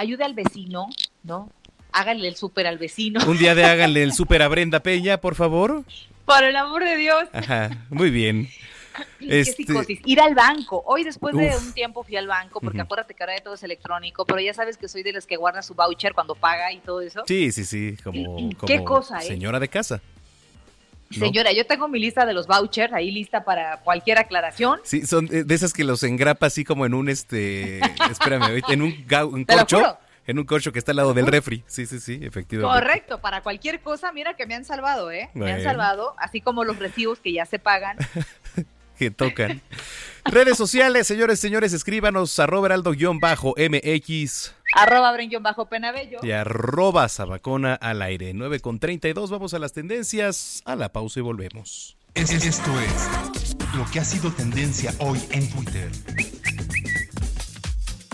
[0.00, 0.88] ayuda al vecino,
[1.22, 1.50] ¿no?
[1.92, 3.20] Háganle el súper al vecino.
[3.26, 5.84] Un día de háganle el súper a Brenda Peña, por favor.
[6.24, 7.28] Por el amor de Dios.
[7.32, 8.48] Ajá, muy bien.
[9.18, 10.00] Qué Este, psicosis.
[10.04, 10.82] Ir al banco.
[10.86, 12.84] Hoy después de un tiempo fui al banco, porque Ujú.
[12.84, 15.36] acuérdate que ahora ya todo es electrónico, pero ya sabes que soy de las que
[15.36, 17.22] guarda su voucher cuando paga y todo eso.
[17.26, 19.22] Sí, sí, sí, como, ¿Qué cosa, eh?
[19.26, 20.00] señora de casa.
[21.16, 21.26] ¿No?
[21.26, 24.80] Señora, yo tengo mi lista de los vouchers ahí lista para cualquier aclaración.
[24.84, 28.94] Sí, son de esas que los engrapa así como en un, este, espérame, en un,
[29.32, 29.98] un corcho.
[30.26, 31.64] En un corcho que está al lado del refri.
[31.66, 32.80] Sí, sí, sí, efectivamente.
[32.80, 35.30] Correcto, para cualquier cosa, mira que me han salvado, ¿eh?
[35.34, 37.96] Me han salvado, así como los recibos que ya se pagan.
[38.98, 39.60] que tocan.
[40.26, 46.20] Redes sociales, señores, señores, escríbanos arroba heraldo-mx Arroba Brenguión bajo Penabello.
[46.22, 48.32] y arroba sabacona al aire.
[48.34, 51.96] 9 con 32, vamos a las tendencias, a la pausa y volvemos.
[52.14, 55.90] Es- Esto es lo que ha sido tendencia hoy en Twitter.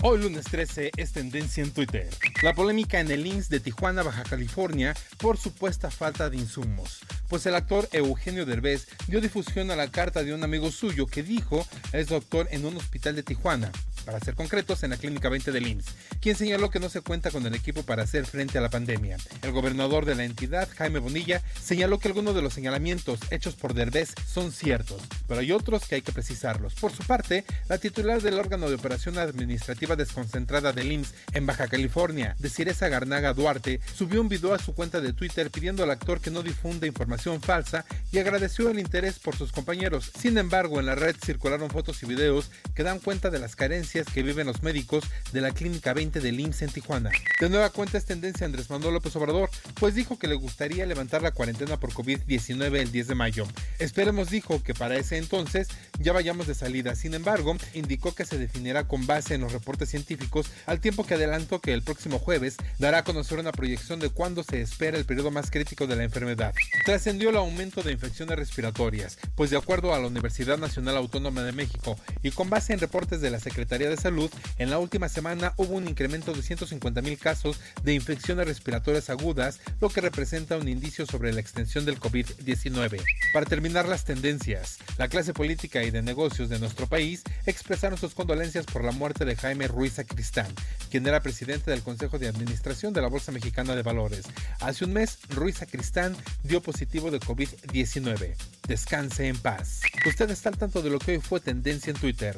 [0.03, 2.07] Hoy lunes 13 es tendencia en Twitter.
[2.43, 6.99] La polémica en el INSS de Tijuana, Baja California, por supuesta falta de insumos.
[7.29, 11.23] Pues el actor Eugenio Derbez dio difusión a la carta de un amigo suyo que
[11.23, 13.71] dijo es doctor en un hospital de Tijuana,
[14.07, 15.87] para ser concretos en la Clínica 20 del IMSS,
[16.21, 19.17] quien señaló que no se cuenta con el equipo para hacer frente a la pandemia.
[19.41, 23.73] El gobernador de la entidad, Jaime Bonilla, señaló que algunos de los señalamientos hechos por
[23.73, 26.73] Derbez son ciertos, pero hay otros que hay que precisarlos.
[26.75, 31.67] Por su parte, la titular del órgano de operación administrativa desconcentrada del IMSS en Baja
[31.67, 36.21] California, Desireza Garnaga Duarte, subió un video a su cuenta de Twitter pidiendo al actor
[36.21, 40.13] que no difunda información falsa y agradeció el interés por sus compañeros.
[40.17, 43.96] Sin embargo, en la red circularon fotos y videos que dan cuenta de las carencias
[44.05, 47.11] que viven los médicos de la Clínica 20 del IMSS en Tijuana.
[47.39, 51.21] De nueva cuenta es tendencia Andrés Manuel López Obrador, pues dijo que le gustaría levantar
[51.21, 53.47] la cuarentena por COVID-19 el 10 de mayo.
[53.79, 55.67] Esperemos, dijo, que para ese entonces
[55.99, 56.95] ya vayamos de salida.
[56.95, 61.15] Sin embargo, indicó que se definirá con base en los reportes científicos, al tiempo que
[61.15, 65.05] adelantó que el próximo jueves dará a conocer una proyección de cuándo se espera el
[65.05, 66.53] periodo más crítico de la enfermedad.
[66.85, 71.51] Trascendió el aumento de infecciones respiratorias, pues de acuerdo a la Universidad Nacional Autónoma de
[71.51, 75.53] México y con base en reportes de la Secretaría de Salud, en la última semana
[75.57, 80.67] hubo un incremento de 150 mil casos de infecciones respiratorias agudas, lo que representa un
[80.67, 83.01] indicio sobre la extensión del COVID-19.
[83.33, 88.13] Para terminar las tendencias, la clase política y de negocios de nuestro país expresaron sus
[88.13, 90.47] condolencias por la muerte de Jaime Ruiz Sacristán,
[90.89, 94.25] quien era presidente del Consejo de Administración de la Bolsa Mexicana de Valores.
[94.59, 98.35] Hace un mes, Ruiz Sacristán dio positivo de COVID-19.
[98.67, 99.81] Descanse en paz.
[100.05, 102.37] Usted está al tanto de lo que hoy fue tendencia en Twitter.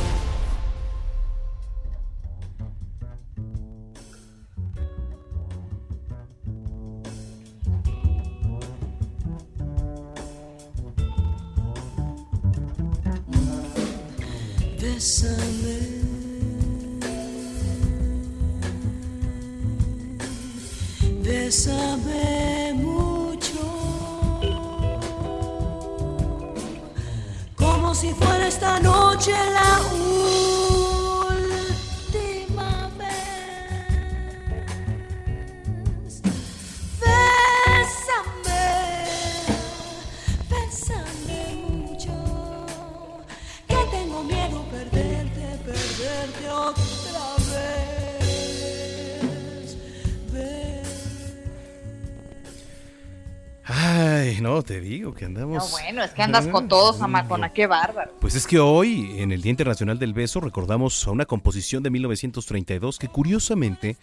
[55.21, 55.63] Que andamos.
[55.63, 58.11] No, bueno, es que andas con todo, Zamacona, qué bárbaro.
[58.19, 61.91] Pues es que hoy, en el Día Internacional del Beso, recordamos a una composición de
[61.91, 63.97] 1932 que curiosamente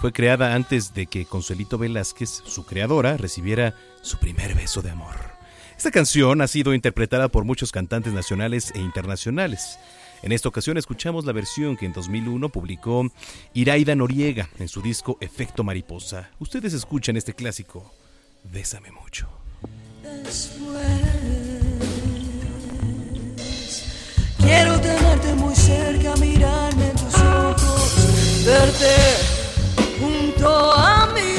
[0.00, 5.14] fue creada antes de que Consuelito Velázquez, su creadora, recibiera su primer beso de amor.
[5.76, 9.78] Esta canción ha sido interpretada por muchos cantantes nacionales e internacionales.
[10.22, 13.06] En esta ocasión escuchamos la versión que en 2001 publicó
[13.52, 16.30] Iraida Noriega en su disco Efecto Mariposa.
[16.40, 17.92] Ustedes escuchan este clásico,
[18.42, 19.43] Bésame mucho.
[20.04, 20.84] Después
[24.38, 28.96] quiero tenerte muy cerca, mirarme en tus ojos, verte
[29.98, 31.36] junto a mí.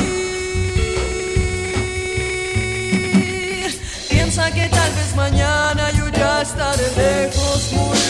[4.09, 8.04] Piensa que tal vez mañana yo ya estaré lejos, muy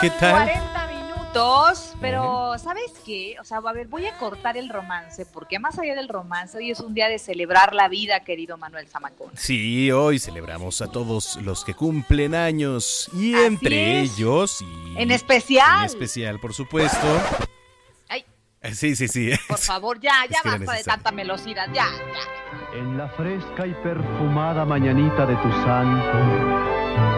[0.00, 0.32] ¿Qué tal?
[0.46, 1.94] 40 minutos.
[2.00, 3.36] pero ¿sabes qué?
[3.40, 6.70] O sea, a ver, voy a cortar el romance, porque más allá del romance, hoy
[6.70, 9.30] es un día de celebrar la vida, querido Manuel Zamacón.
[9.34, 14.12] Sí, hoy celebramos a todos los que cumplen años y Así entre es.
[14.18, 15.80] ellos y En especial.
[15.80, 17.06] en especial, por supuesto.
[18.08, 18.24] Ay.
[18.62, 19.30] Eh, Sí, sí, sí.
[19.48, 22.78] Por favor, ya, ya Es que era basta de tanta velocidad, ya, ya.
[22.78, 27.17] En la fresca y perfumada mañanita de tu santo,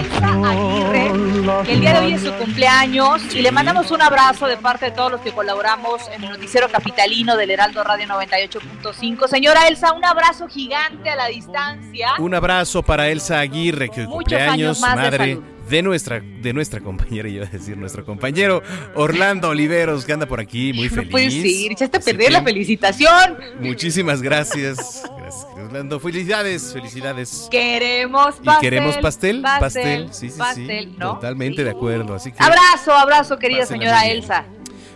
[0.00, 1.12] Elsa Aguirre,
[1.64, 4.86] que el día de hoy es su cumpleaños y le mandamos un abrazo de parte
[4.86, 9.28] de todos los que colaboramos en el noticiero capitalino del Heraldo Radio 98.5.
[9.28, 12.10] Señora Elsa, un abrazo gigante a la distancia.
[12.18, 15.53] Un abrazo para Elsa Aguirre, que Muchos cumpleaños, años más de madre salud.
[15.68, 18.62] De nuestra, de nuestra compañera, iba a decir nuestro compañero
[18.94, 21.10] Orlando Oliveros, que anda por aquí muy No feliz.
[21.10, 23.38] puedes ir, echaste a perder la felicitación.
[23.60, 25.02] Muchísimas gracias.
[25.16, 25.98] Gracias, Orlando.
[26.00, 27.48] Felicidades, felicidades.
[27.50, 28.60] Queremos ¿Y pastel.
[28.60, 29.42] queremos pastel?
[29.42, 30.38] Pastel, Sí, sí, sí.
[30.38, 31.14] pastel, ¿no?
[31.14, 32.14] Totalmente de acuerdo.
[32.14, 34.06] Así que Abrazo, abrazo, querida señora.
[34.06, 34.44] Elsa.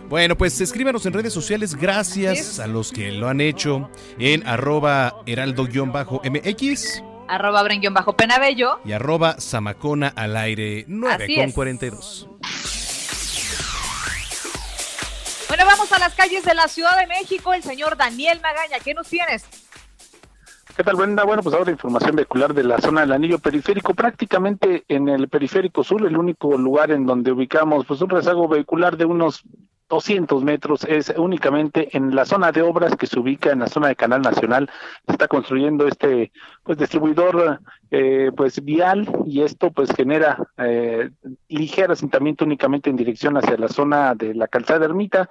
[0.07, 1.75] Bueno, pues escríbanos en redes sociales.
[1.75, 8.79] Gracias a los que lo han hecho en arroba heraldo-mx Arroba bajo penabello.
[8.83, 11.53] y arroba zamacona al aire 9 Así con es.
[11.53, 12.27] 42.
[15.47, 17.53] Bueno, vamos a las calles de la Ciudad de México.
[17.53, 19.45] El señor Daniel Magaña, ¿qué nos tienes?
[20.75, 21.23] ¿Qué tal, Brenda?
[21.23, 25.83] Bueno, pues ahora información vehicular de la zona del anillo periférico, prácticamente en el periférico
[25.83, 29.43] sur, el único lugar en donde ubicamos pues un rezago vehicular de unos
[29.89, 33.87] 200 metros es únicamente en la zona de obras que se ubica en la zona
[33.87, 34.69] de Canal Nacional.
[35.05, 36.31] Se está construyendo este
[36.63, 37.59] pues distribuidor
[37.91, 41.09] eh, pues vial y esto pues genera eh,
[41.47, 45.29] ligero asentamiento únicamente en dirección hacia la zona de la calzada Ermita.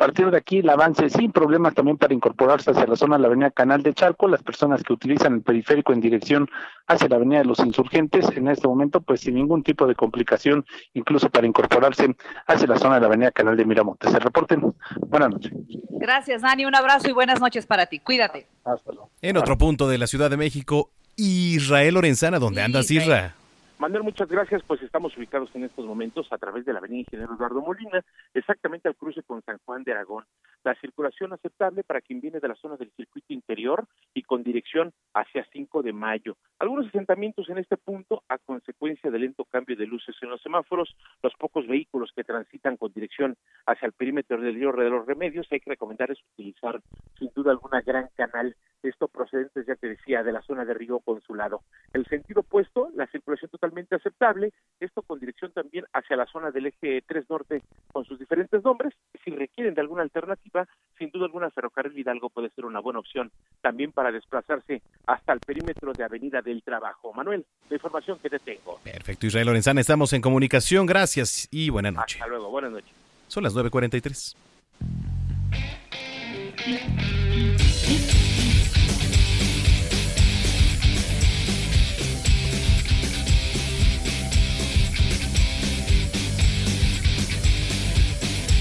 [0.00, 3.20] A partir de aquí el avance sin problemas también para incorporarse hacia la zona de
[3.20, 6.48] la avenida Canal de Charco, las personas que utilizan el periférico en dirección
[6.86, 10.64] hacia la avenida de los insurgentes, en este momento pues sin ningún tipo de complicación,
[10.94, 14.10] incluso para incorporarse hacia la zona de la avenida Canal de Miramontes.
[14.10, 14.72] Se reporten.
[15.06, 15.52] Buenas noches.
[15.90, 16.64] Gracias, Dani.
[16.64, 17.98] Un abrazo y buenas noches para ti.
[17.98, 18.46] Cuídate.
[18.64, 19.10] Hasta luego.
[19.20, 23.34] En otro punto de la Ciudad de México, Israel Lorenzana, ¿dónde andas, Isra?
[23.80, 24.62] Manuel, muchas gracias.
[24.66, 28.04] Pues estamos ubicados en estos momentos a través de la avenida Ingeniero Eduardo Molina,
[28.34, 30.26] exactamente al cruce con San Juan de Aragón.
[30.62, 34.92] La circulación aceptable para quien viene de la zona del circuito interior y con dirección
[35.14, 36.36] hacia 5 de mayo.
[36.58, 40.94] Algunos asentamientos en este punto a consecuencia del lento cambio de luces en los semáforos,
[41.22, 45.46] los pocos vehículos que transitan con dirección hacia el perímetro del Río de los Remedios,
[45.50, 46.80] hay que recomendarles utilizar
[47.18, 51.00] sin duda alguna gran canal, esto procedentes, ya te decía, de la zona de Río
[51.00, 51.62] Consulado.
[51.92, 56.66] El sentido opuesto, la circulación totalmente aceptable, esto con dirección también hacia la zona del
[56.66, 58.94] eje 3 norte con sus diferentes nombres.
[59.24, 60.49] Si requieren de alguna alternativa,
[60.98, 63.32] sin duda alguna Ferrocarril Hidalgo puede ser una buena opción
[63.62, 67.12] también para desplazarse hasta el perímetro de Avenida del Trabajo.
[67.14, 68.78] Manuel, la información que te tengo.
[68.84, 70.86] Perfecto, Israel Lorenzana, estamos en comunicación.
[70.86, 72.18] Gracias y buena noche.
[72.18, 72.92] Hasta luego, buenas noches.
[73.28, 74.36] Son las 9.43.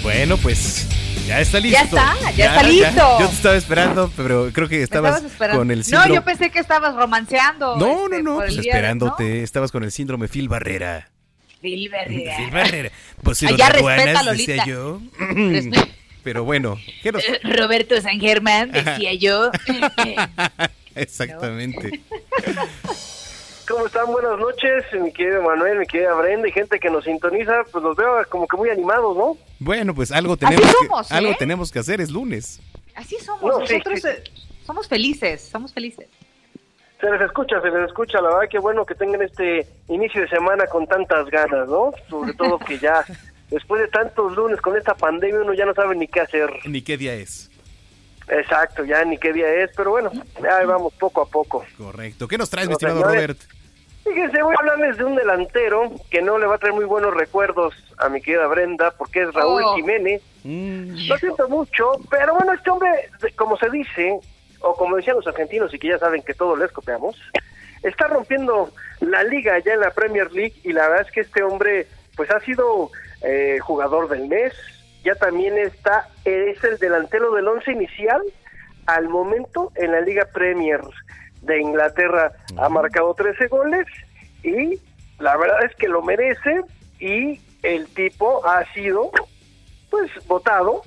[0.01, 0.87] Bueno, pues
[1.29, 1.77] ya está listo.
[1.77, 3.19] Ya está, ya está listo.
[3.19, 5.21] yo te estaba esperando, pero creo que ¿Me estabas,
[5.53, 6.15] con el No, síndrome.
[6.15, 7.77] yo pensé que estabas romanceando.
[7.77, 9.43] No, este, no, no, por el pues de- esperándote.
[9.43, 11.09] Estabas con el síndrome Phil Barrera.
[11.61, 12.37] Phil Barrera.
[12.37, 12.89] Phil Barrera.
[13.23, 14.31] Pues si los respeta, Lolita.
[14.53, 15.01] decía yo.
[16.23, 19.51] Pero bueno, ¿qué nos- Roberto San Germán, decía yo.
[20.95, 22.01] Exactamente.
[23.69, 24.07] ¿Cómo están?
[24.07, 27.95] Buenas noches, mi querido Manuel, mi querida Brenda y gente que nos sintoniza, pues los
[27.95, 29.37] veo como que muy animados, ¿no?
[29.59, 31.35] Bueno, pues algo tenemos, somos, que, algo ¿eh?
[31.37, 32.59] tenemos que hacer, es lunes.
[32.95, 34.07] Así somos, No, nosotros sí.
[34.07, 34.23] eh,
[34.65, 36.07] somos felices, somos felices.
[36.99, 40.27] Se les escucha, se les escucha, la verdad que bueno que tengan este inicio de
[40.29, 41.91] semana con tantas ganas, ¿no?
[42.09, 43.05] Sobre todo que ya
[43.51, 46.49] después de tantos lunes con esta pandemia uno ya no sabe ni qué hacer.
[46.65, 47.51] Ni qué día es.
[48.29, 50.11] Exacto, ya ni qué día es, pero bueno,
[50.41, 51.63] ya vamos poco a poco.
[51.77, 52.27] Correcto.
[52.27, 53.21] ¿Qué nos traes, mi estimado señores.
[53.21, 53.58] Robert?
[54.09, 57.13] Fíjense, voy a hablarles de un delantero que no le va a traer muy buenos
[57.13, 59.75] recuerdos a mi querida Brenda, porque es Raúl Oh.
[59.75, 60.21] Jiménez.
[60.43, 61.07] Mm.
[61.07, 62.89] Lo siento mucho, pero bueno, este hombre,
[63.35, 64.19] como se dice,
[64.61, 67.15] o como decían los argentinos y que ya saben que todo les copiamos,
[67.83, 71.43] está rompiendo la liga ya en la Premier League y la verdad es que este
[71.43, 72.91] hombre pues ha sido
[73.21, 74.53] eh, jugador del mes,
[75.03, 78.21] ya también está, es el delantero del once inicial
[78.85, 80.81] al momento en la Liga Premier
[81.41, 83.85] de Inglaterra, ha marcado 13 goles
[84.43, 84.79] y
[85.19, 86.61] la verdad es que lo merece
[86.99, 89.11] y el tipo ha sido
[89.89, 90.81] pues votado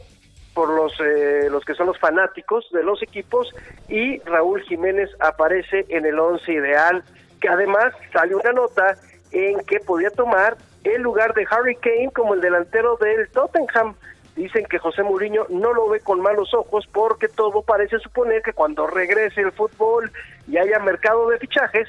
[0.54, 3.54] por los eh, los que son los fanáticos de los equipos
[3.88, 7.02] y Raúl Jiménez aparece en el once ideal
[7.40, 8.96] que además sale una nota
[9.32, 13.94] en que podía tomar el lugar de Harry Kane como el delantero del Tottenham
[14.36, 18.52] dicen que José Mourinho no lo ve con malos ojos porque todo parece suponer que
[18.52, 20.10] cuando regrese el fútbol
[20.48, 21.88] y haya mercado de fichajes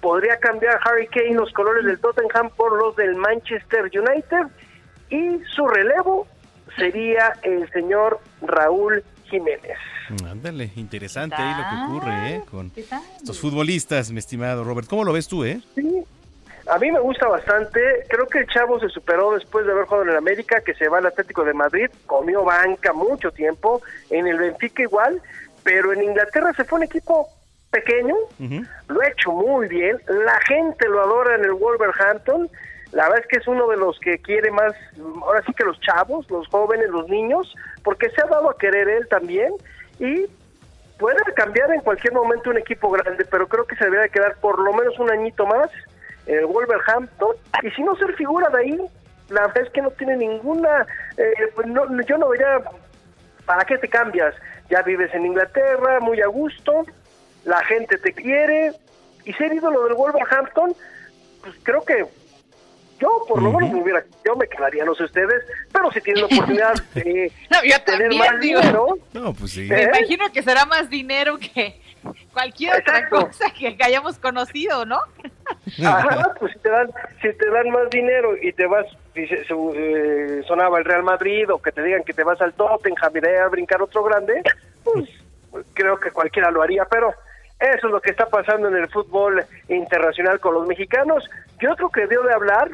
[0.00, 4.48] podría cambiar Harry Kane los colores del Tottenham por los del Manchester United
[5.10, 6.26] y su relevo
[6.76, 9.78] sería el señor Raúl Jiménez.
[10.28, 12.42] Ándale, interesante ahí lo que ocurre ¿eh?
[12.50, 14.88] con estos futbolistas, mi estimado Robert.
[14.88, 15.60] ¿Cómo lo ves tú, eh?
[15.74, 16.04] Sí,
[16.66, 17.80] a mí me gusta bastante.
[18.08, 20.88] Creo que el Chavo se superó después de haber jugado en el América, que se
[20.88, 25.20] va al Atlético de Madrid, comió banca mucho tiempo, en el Benfica igual,
[25.62, 27.28] pero en Inglaterra se fue un equipo
[27.70, 28.14] pequeño,
[28.88, 32.48] lo ha hecho muy bien, la gente lo adora en el Wolverhampton,
[32.92, 34.72] la verdad es que es uno de los que quiere más,
[35.22, 37.52] ahora sí que los chavos, los jóvenes, los niños,
[37.82, 39.52] porque se ha dado a querer él también.
[39.98, 40.26] Y
[40.98, 44.60] puede cambiar en cualquier momento un equipo grande, pero creo que se debería quedar por
[44.60, 45.68] lo menos un añito más
[46.26, 48.78] en el Wolverhampton y si no ser figura de ahí,
[49.30, 52.60] la verdad es que no tiene ninguna, eh, pues no, yo no vería,
[53.46, 54.34] ¿para qué te cambias?
[54.70, 56.84] Ya vives en Inglaterra, muy a gusto,
[57.44, 58.72] la gente te quiere
[59.24, 60.74] y ser ídolo del Wolverhampton,
[61.42, 62.04] pues creo que
[63.00, 66.22] yo por lo menos me hubiera, yo me quedaría, no sé ustedes, pero si tienen
[66.22, 68.60] la oportunidad de No, yo tener también, más digo.
[68.60, 69.62] dinero, No, pues sí.
[69.68, 69.90] Me ¿Eh?
[69.94, 71.80] imagino que será más dinero que
[72.32, 74.98] cualquier otra cosa que, que hayamos conocido, ¿no?
[75.84, 76.90] Ajá, pues si te dan,
[77.22, 78.86] si te dan más dinero y te vas,
[79.46, 83.12] su- eh, sonaba el Real Madrid o que te digan que te vas al Tottenham
[83.14, 84.42] y a brincar otro grande,
[84.82, 85.08] pues
[85.74, 87.14] creo que cualquiera lo haría, pero
[87.60, 91.28] eso es lo que está pasando en el fútbol internacional con los mexicanos.
[91.60, 92.70] Yo otro que dio de hablar,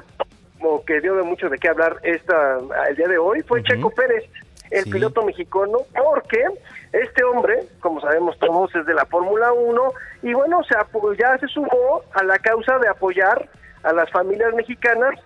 [0.62, 2.58] o que dio de mucho de qué hablar esta
[2.88, 4.24] el día de hoy, fue Checo Pérez,
[4.70, 6.44] el piloto mexicano, porque
[6.92, 9.92] este hombre, como sabemos todos, es de la Fórmula 1
[10.22, 10.74] y bueno, se
[11.18, 13.48] ya se sumó a la causa de apoyar
[13.82, 15.18] a las familias mexicanas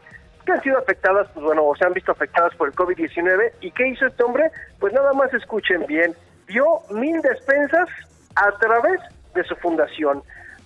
[0.45, 3.53] que han sido afectadas, pues bueno, o se han visto afectadas por el COVID-19.
[3.61, 4.51] ¿Y qué hizo este hombre?
[4.79, 6.15] Pues nada más escuchen bien,
[6.47, 7.89] dio mil despensas
[8.37, 9.01] a través
[9.35, 10.23] de su fundación.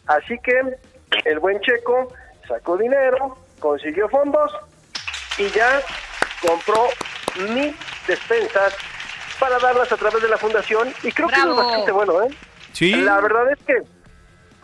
[0.06, 0.76] Así que
[1.24, 2.12] el buen Checo
[2.46, 4.52] sacó dinero, consiguió fondos
[5.38, 5.80] y ya
[6.46, 6.88] compró
[7.38, 7.74] mil
[8.06, 8.76] despensas
[9.38, 12.28] para darlas a través de la fundación y creo que es bastante bueno, ¿eh?
[12.72, 12.92] Sí.
[12.92, 13.82] La verdad es que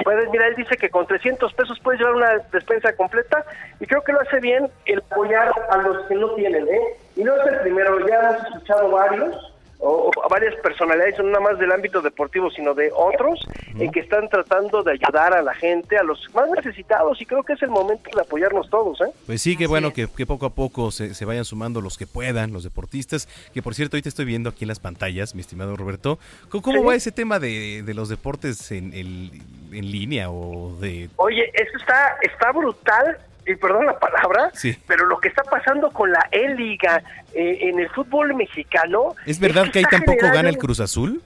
[0.03, 3.45] puedes, mira, él dice que con 300 pesos puedes llevar una despensa completa
[3.81, 6.81] y creo que lo hace bien el apoyar a los que no tienen, ¿eh?
[7.16, 11.41] Y no es el primero, ya hemos escuchado varios o, o varias personalidades, no nada
[11.41, 13.41] más del ámbito deportivo, sino de otros,
[13.79, 17.43] en que están tratando de ayudar a la gente, a los más necesitados, y creo
[17.43, 19.11] que es el momento de apoyarnos todos, ¿eh?
[19.27, 22.07] Pues sí, qué bueno que, que poco a poco se, se vayan sumando los que
[22.07, 25.77] puedan, los deportistas, que por cierto, ahorita estoy viendo aquí en las pantallas, mi estimado
[25.77, 26.18] Roberto,
[26.49, 26.85] ¿cómo, cómo Sí.
[26.87, 29.31] va ese tema de, de los deportes en, el-
[29.72, 31.09] en línea o de...
[31.16, 34.77] Oye, eso está, está brutal, y perdón la palabra, Sí.
[34.87, 37.03] pero lo que está pasando con la E-Liga
[37.35, 39.15] eh, en el fútbol mexicano...
[39.27, 41.23] ¿Es verdad que ahí tampoco gana el Cruz Azul?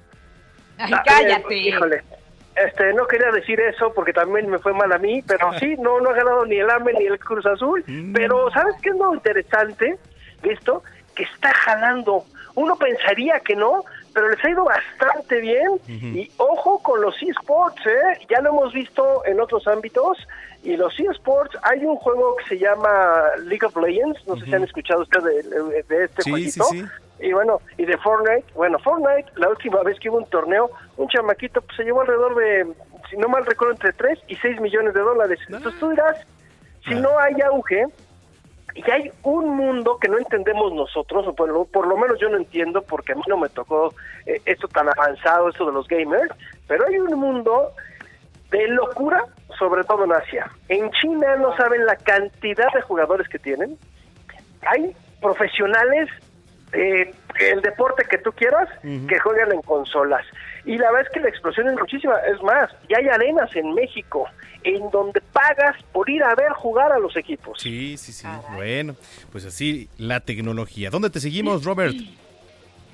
[0.79, 1.55] Ay, Ah, cállate.
[1.55, 2.03] eh, híjole.
[2.57, 6.01] Este, no quería decir eso porque también me fue mal a mí, pero sí, no,
[6.01, 7.85] no ha ganado ni el AME ni el Cruz Azul.
[8.14, 9.97] Pero, ¿sabes qué es lo interesante
[10.43, 10.83] de esto?
[11.14, 12.25] Que está jalando.
[12.55, 15.69] Uno pensaría que no, pero les ha ido bastante bien.
[15.87, 18.27] Y ojo con los eSports, ¿eh?
[18.29, 20.19] Ya lo hemos visto en otros ámbitos.
[20.62, 24.26] Y los eSports, hay un juego que se llama League of Legends.
[24.26, 26.64] No sé si han escuchado ustedes de, de este Sí, jueguito.
[26.64, 26.86] sí, sí.
[27.20, 31.09] Y bueno, y de Fortnite, bueno, Fortnite, la última vez que hubo un torneo, un
[31.09, 32.66] chamaquito pues, se llevó alrededor de,
[33.11, 35.40] si no mal recuerdo, entre 3 y 6 millones de dólares.
[35.48, 36.16] Entonces tú dirás,
[36.86, 37.86] si no hay auge,
[38.74, 42.28] y hay un mundo que no entendemos nosotros, o por lo, por lo menos yo
[42.28, 43.92] no entiendo, porque a mí no me tocó
[44.24, 46.30] eh, esto tan avanzado, esto de los gamers,
[46.68, 47.72] pero hay un mundo
[48.51, 49.24] de locura,
[49.59, 50.51] sobre todo en Asia.
[50.68, 53.76] En China no saben la cantidad de jugadores que tienen.
[54.62, 56.09] Hay profesionales,
[56.72, 60.24] eh, el deporte que tú quieras, que juegan en consolas.
[60.64, 62.16] Y la verdad es que la explosión es muchísima.
[62.32, 64.26] Es más, ya hay arenas en México
[64.64, 67.61] en donde pagas por ir a ver jugar a los equipos.
[67.61, 68.26] Sí, sí, sí.
[68.55, 68.96] Bueno,
[69.30, 70.90] pues así la tecnología.
[70.90, 71.94] ¿Dónde te seguimos, Robert?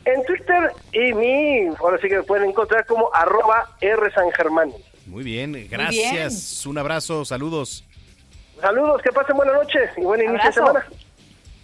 [0.05, 4.71] En Twitter y mi, ahora sí que me pueden encontrar como arroba R San Germán.
[5.07, 6.65] Muy bien, gracias.
[6.67, 7.85] Un abrazo, saludos.
[8.61, 10.85] Saludos, que pasen buena noche y buen inicio de semana.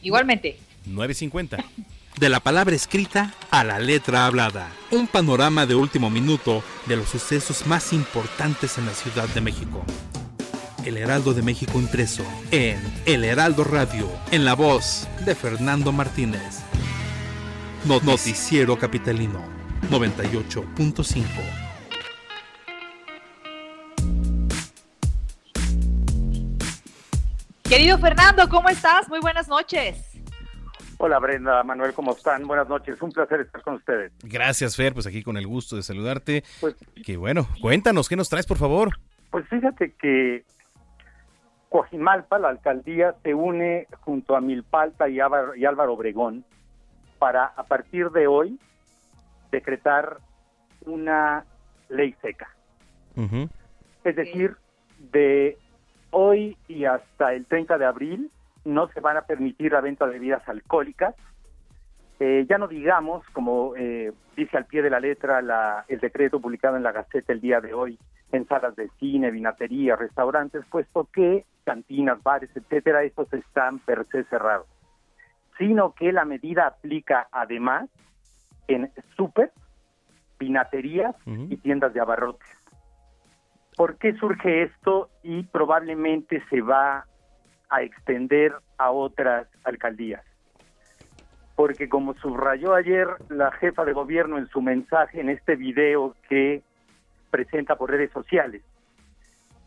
[0.02, 0.58] Igualmente.
[0.86, 1.58] 950.
[2.18, 4.68] De la palabra escrita a la letra hablada.
[4.90, 9.84] Un panorama de último minuto de los sucesos más importantes en la Ciudad de México.
[10.84, 16.60] El Heraldo de México impreso en El Heraldo Radio, en la voz de Fernando Martínez.
[17.84, 19.42] No- Noticiero Capitalino
[19.90, 21.24] 98.5.
[27.70, 29.08] Querido Fernando, ¿cómo estás?
[29.08, 30.20] Muy buenas noches.
[30.98, 32.44] Hola Brenda, Manuel, ¿cómo están?
[32.48, 34.10] Buenas noches, un placer estar con ustedes.
[34.24, 36.42] Gracias, Fer, pues aquí con el gusto de saludarte.
[36.60, 36.74] Pues-
[37.06, 38.98] que bueno, cuéntanos, ¿qué nos traes, por favor?
[39.30, 40.44] Pues fíjate que
[41.68, 46.44] Coajimalpa, la alcaldía, se une junto a Milpalta y Álvaro, y Álvaro Obregón
[47.20, 48.58] para, a partir de hoy,
[49.52, 50.18] decretar
[50.86, 51.44] una
[51.88, 52.48] ley seca.
[54.02, 54.56] Es decir,
[54.98, 55.56] de
[56.10, 58.30] hoy y hasta el 30 de abril
[58.64, 61.14] no se van a permitir la venta de bebidas alcohólicas.
[62.18, 66.38] Eh, ya no digamos, como eh, dice al pie de la letra la- el decreto
[66.40, 67.98] publicado en la Gaceta el día de hoy,
[68.32, 74.24] en salas de cine, vinatería, restaurantes, puesto que cantinas, bares, etcétera, estos están per se
[74.24, 74.66] cerrados.
[75.58, 77.88] Sino que la medida aplica además
[78.68, 79.52] en súper,
[80.38, 81.14] vinaterías
[81.50, 82.48] y tiendas de abarrotes.
[83.76, 87.06] ¿Por qué surge esto y probablemente se va
[87.68, 90.24] a extender a otras alcaldías?
[91.56, 96.62] Porque como subrayó ayer la jefa de gobierno en su mensaje en este video que
[97.30, 98.62] presenta por redes sociales,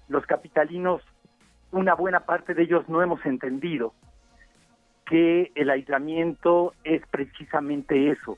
[0.09, 1.01] los capitalinos,
[1.71, 3.93] una buena parte de ellos no hemos entendido
[5.05, 8.37] que el aislamiento es precisamente eso.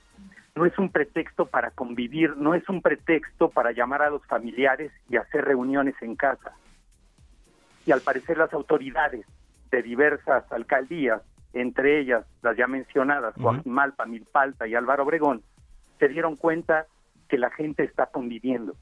[0.56, 4.91] No es un pretexto para convivir, no es un pretexto para llamar a los familiares
[5.10, 6.53] y hacer reuniones en casa.
[7.86, 9.26] Y al parecer las autoridades
[9.70, 11.22] de diversas alcaldías,
[11.53, 15.43] entre ellas las ya mencionadas, Guajimalpa, Milpalta y Álvaro Obregón,
[15.99, 16.88] se dieron cuenta
[17.28, 18.76] que la gente está conviviendo.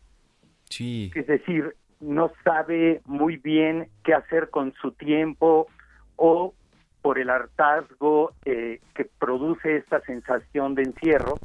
[0.69, 1.11] Sí.
[1.15, 5.67] Es decir, no sabe muy bien qué hacer con su tiempo
[6.15, 6.53] o
[7.01, 11.37] por el hartazgo eh, que produce esta sensación de encierro,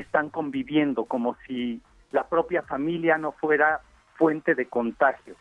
[0.00, 1.80] están conviviendo como si
[2.12, 3.80] la propia familia no fuera
[4.16, 5.34] fuente de contagio.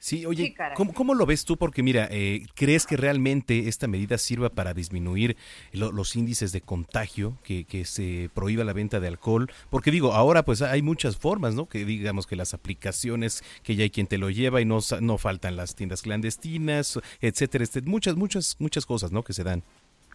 [0.00, 0.54] Sí, oye, Sí.
[0.74, 1.56] ¿cómo, cómo lo ves tú?
[1.56, 5.36] Porque mira, eh, ¿crees que realmente esta medida sirva para disminuir
[5.72, 9.48] lo- los índices de contagio, que, que se prohíba la venta de alcohol?
[9.70, 11.66] Porque digo, ahora pues hay muchas formas, ¿no?
[11.66, 15.00] Que digamos que las aplicaciones, que ya hay quien te lo lleva y no, sa-
[15.00, 19.22] no faltan las tiendas clandestinas, etcétera, este, muchas, muchas, muchas cosas, ¿no?
[19.22, 19.62] Que se dan.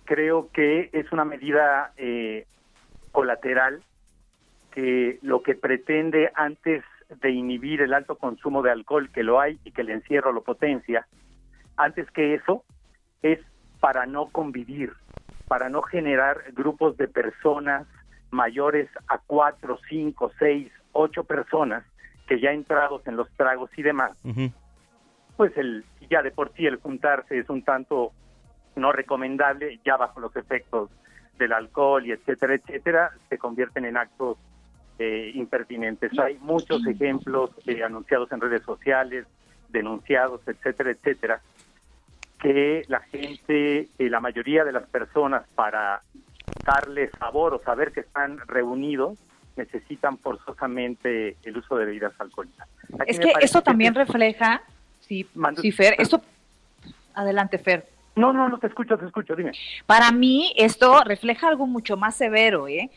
[0.05, 2.45] Creo que es una medida eh,
[3.14, 3.82] colateral
[4.72, 6.84] que lo que pretende antes
[7.22, 10.41] de inhibir el alto consumo de alcohol que lo hay y que el encierro lo
[10.41, 11.07] potencia,
[11.78, 12.66] antes que eso
[13.22, 13.39] es
[13.80, 14.93] para no convivir,
[15.47, 17.88] para no generar grupos de personas
[18.32, 21.84] mayores a cuatro, cinco, seis, ocho personas
[22.28, 24.18] que ya entrados en los tragos y demás,
[25.38, 28.11] pues el ya de por sí el juntarse es un tanto
[28.76, 30.89] no recomendable, ya bajo los efectos
[31.38, 34.38] del alcohol y etcétera, etcétera, se convierten en actos
[34.99, 36.17] eh, impertinentes.
[36.19, 39.25] Hay muchos ejemplos eh, anunciados en redes sociales,
[39.69, 41.41] denunciados, etcétera, etcétera,
[42.39, 46.03] que la gente, eh, la mayoría de las personas para
[46.65, 49.17] darle sabor o saber que están reunidos,
[49.55, 52.67] necesitan forzosamente el uso de bebidas alcohólicas.
[52.99, 54.61] Aquí Es que que también refleja,
[54.99, 55.27] sí,
[55.57, 56.21] sí, Fer, esto...
[57.15, 57.92] Adelante, Fer.
[58.16, 59.51] No, no, no te escucho, te escucho, dime.
[59.86, 62.89] Para mí esto refleja algo mucho más severo, ¿eh?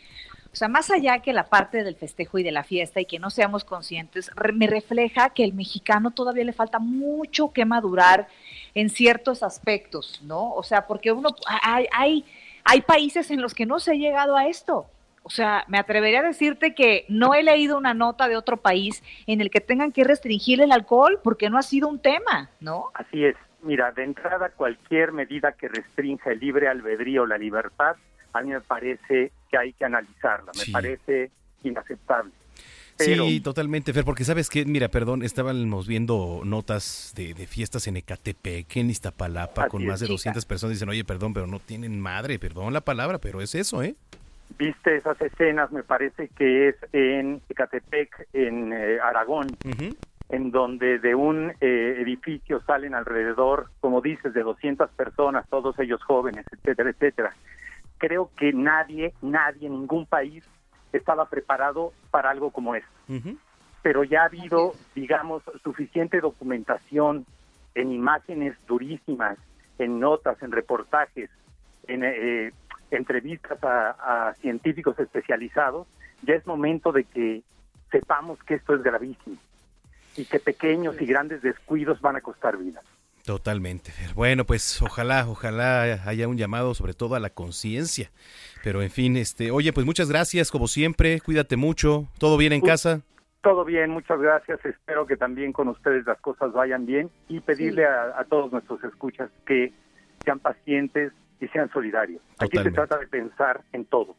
[0.52, 3.18] O sea, más allá que la parte del festejo y de la fiesta y que
[3.18, 8.26] no seamos conscientes, re- me refleja que el mexicano todavía le falta mucho que madurar
[8.74, 10.52] en ciertos aspectos, ¿no?
[10.52, 11.30] O sea, porque uno
[11.62, 12.24] hay, hay,
[12.64, 14.86] hay países en los que no se ha llegado a esto.
[15.22, 19.02] O sea, me atrevería a decirte que no he leído una nota de otro país
[19.26, 22.90] en el que tengan que restringir el alcohol porque no ha sido un tema, ¿no?
[22.94, 23.36] Así es.
[23.66, 27.96] Mira, de entrada, cualquier medida que restrinja el libre albedrío o la libertad,
[28.32, 30.52] a mí me parece que hay que analizarla.
[30.54, 30.70] Me Sí.
[30.70, 31.30] parece
[31.64, 32.30] inaceptable.
[32.96, 37.86] Pero- Sí, totalmente, Fer, porque sabes que, mira, perdón, estábamos viendo notas de, de fiestas
[37.88, 40.12] en Ecatepec, en Iztapalapa, Así con es, más de chica.
[40.14, 43.82] 200 personas, dicen, oye, perdón, pero no tienen madre, perdón la palabra, pero es eso,
[43.82, 43.96] ¿eh?
[44.58, 49.48] Viste esas escenas, me parece que es en Ecatepec, en eh, Aragón,
[50.28, 56.02] en donde de un eh, edificio salen alrededor, como dices, de 200 personas, todos ellos
[56.02, 57.34] jóvenes, etcétera, etcétera.
[57.98, 60.44] Creo que nadie, nadie, ningún país
[60.92, 62.90] estaba preparado para algo como esto.
[63.82, 67.24] Pero ya ha habido, digamos, suficiente documentación
[67.74, 69.38] en imágenes durísimas,
[69.78, 71.30] en notas, en reportajes,
[71.86, 72.52] en eh,
[72.90, 75.86] entrevistas a, a científicos especializados,
[76.22, 77.42] ya es momento de que
[77.90, 79.36] sepamos que esto es gravísimo.
[80.16, 82.84] Y que pequeños y grandes descuidos van a costar vidas.
[83.24, 83.92] Totalmente.
[84.14, 88.10] Bueno, pues ojalá, ojalá haya un llamado sobre todo a la conciencia.
[88.62, 92.60] Pero en fin, este, oye, pues muchas gracias como siempre, cuídate mucho, todo bien en
[92.60, 93.00] casa.
[93.42, 94.64] Todo bien, muchas gracias.
[94.64, 98.82] Espero que también con ustedes las cosas vayan bien y pedirle a, a todos nuestros
[98.84, 99.72] escuchas que
[100.24, 102.22] sean pacientes y sean solidarios.
[102.38, 104.16] Aquí se trata de pensar en todo.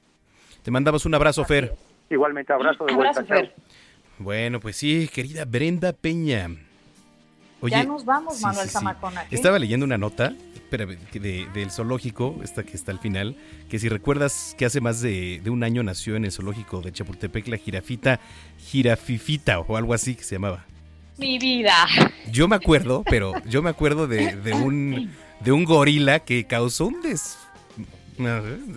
[0.64, 1.74] Te mandamos un abrazo, Fer.
[2.10, 3.26] Igualmente, abrazo de vuelta.
[3.26, 3.42] chao.
[4.20, 6.50] Bueno, pues sí, querida Brenda Peña.
[7.62, 8.74] Oye, ya nos vamos, sí, Manuel sí.
[8.74, 9.26] Zamacona.
[9.32, 10.34] Estaba leyendo una nota
[10.70, 13.38] que de- del zoológico, esta que está al final,
[13.70, 16.92] que si recuerdas que hace más de, de un año nació en el zoológico de
[16.92, 18.20] Chapultepec la jirafita
[18.60, 20.66] jirafifita o algo así que se llamaba.
[21.18, 21.88] Mi vida.
[22.32, 26.88] Yo me acuerdo, pero yo me acuerdo de, de un de un gorila que causó
[26.88, 27.38] un des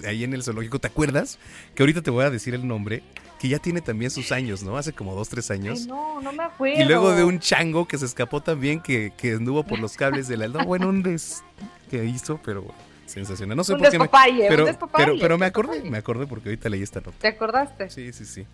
[0.07, 0.79] ahí en el zoológico.
[0.79, 1.39] ¿Te acuerdas?
[1.75, 3.03] Que ahorita te voy a decir el nombre,
[3.41, 4.77] que ya tiene también sus años, ¿no?
[4.77, 5.81] Hace como dos, tres años.
[5.81, 6.79] Ay, no, no me acuerdo.
[6.79, 10.29] Y luego de un chango que se escapó también, que, que anduvo por los cables
[10.29, 10.47] de la...
[10.47, 11.43] No, bueno, un des
[11.91, 12.67] que hizo, pero
[13.07, 13.57] sensacional.
[13.57, 14.05] No sé Un por qué me...
[14.05, 17.17] un Pero, despapalle, pero, pero me acordé, me acordé porque ahorita leí esta nota.
[17.19, 17.89] ¿Te acordaste?
[17.89, 18.47] Sí, sí, sí.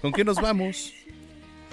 [0.00, 0.92] ¿Con qué nos vamos?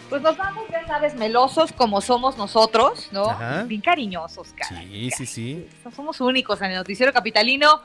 [0.09, 3.27] Pues nos vamos, ya sabes, melosos como somos nosotros, ¿no?
[3.27, 3.63] Ajá.
[3.63, 4.83] Bien cariñosos, cara.
[4.83, 5.67] Sí, sí, sí.
[5.95, 7.81] Somos únicos en el noticiero capitalino.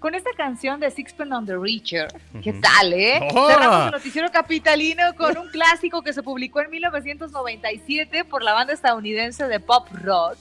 [0.00, 2.06] Con esta canción de Sixpence on the Reacher,
[2.42, 3.18] ¿qué tal, eh?
[3.34, 3.48] ¡Oh!
[3.48, 8.72] Cerramos el noticiero capitalino con un clásico que se publicó en 1997 por la banda
[8.72, 10.38] estadounidense de pop rock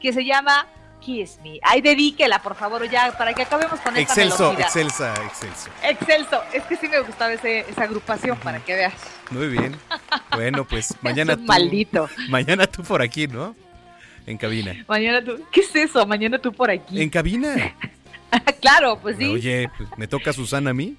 [0.00, 0.64] que se llama
[1.00, 1.58] Kiss Me.
[1.62, 4.66] Ay, dedíquela, por favor, ya, para que acabemos con esta Excelso, velocidad.
[4.68, 5.70] excelsa, excelso.
[5.82, 6.42] Excelso.
[6.52, 8.94] Es que sí me gustaba ese- esa agrupación, para que veas.
[9.30, 9.74] Muy bien.
[10.36, 11.46] Bueno, pues mañana un tú.
[11.46, 12.08] maldito.
[12.28, 13.56] Mañana tú por aquí, ¿no?
[14.24, 14.84] En cabina.
[14.86, 15.40] Mañana tú.
[15.50, 16.06] ¿Qué es eso?
[16.06, 17.02] Mañana tú por aquí.
[17.02, 17.74] En cabina.
[18.60, 19.26] claro, pues sí.
[19.26, 20.96] Oye, pues, me toca Susana a mí.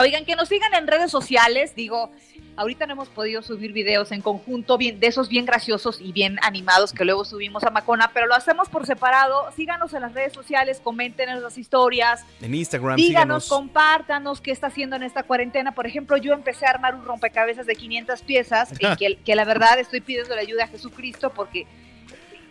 [0.00, 1.74] Oigan, que nos sigan en redes sociales.
[1.74, 2.12] Digo,
[2.54, 6.38] ahorita no hemos podido subir videos en conjunto bien, de esos bien graciosos y bien
[6.42, 9.50] animados que luego subimos a Macona, pero lo hacemos por separado.
[9.56, 12.24] Síganos en las redes sociales, comenten en las historias.
[12.40, 13.48] En Instagram, Díganos, síganos.
[13.48, 15.72] compártanos qué está haciendo en esta cuarentena.
[15.72, 19.44] Por ejemplo, yo empecé a armar un rompecabezas de 500 piezas y que, que la
[19.44, 21.66] verdad estoy pidiendo la ayuda a Jesucristo porque,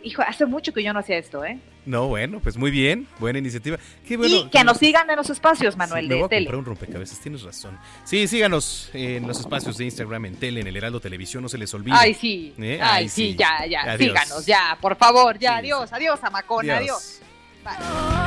[0.07, 1.59] hijo, hace mucho que yo no hacía esto, ¿eh?
[1.85, 3.07] No, bueno, pues muy bien.
[3.19, 3.77] Buena iniciativa.
[4.05, 4.35] Qué bueno.
[4.35, 6.45] y que nos sigan en los espacios, Sí, Manuel, me voy de a tele.
[6.47, 7.77] comprar un rompecabezas, tienes razón.
[8.03, 11.57] Sí, síganos en los espacios de Instagram, en tele, en el Heraldo Televisión, no se
[11.57, 11.95] les olvide.
[11.97, 12.53] Ay, sí.
[12.57, 12.79] ¿Eh?
[12.81, 13.81] Ay, sí, ya, ya.
[13.83, 13.97] Adiós.
[13.99, 15.51] Síganos, ya, por favor, ya.
[15.51, 17.21] Sí, adiós, adiós, Amacona, Adiós.
[17.63, 18.17] adiós.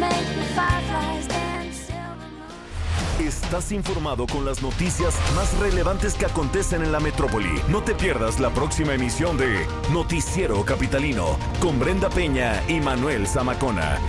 [0.00, 1.19] Lift
[3.30, 7.62] Estás informado con las noticias más relevantes que acontecen en la metrópoli.
[7.68, 14.00] No te pierdas la próxima emisión de Noticiero Capitalino con Brenda Peña y Manuel Zamacona.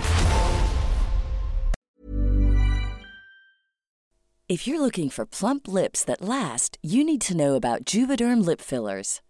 [4.48, 8.60] If you're looking for plump lips that last, you need to know about Juvederm lip
[8.60, 9.20] fillers.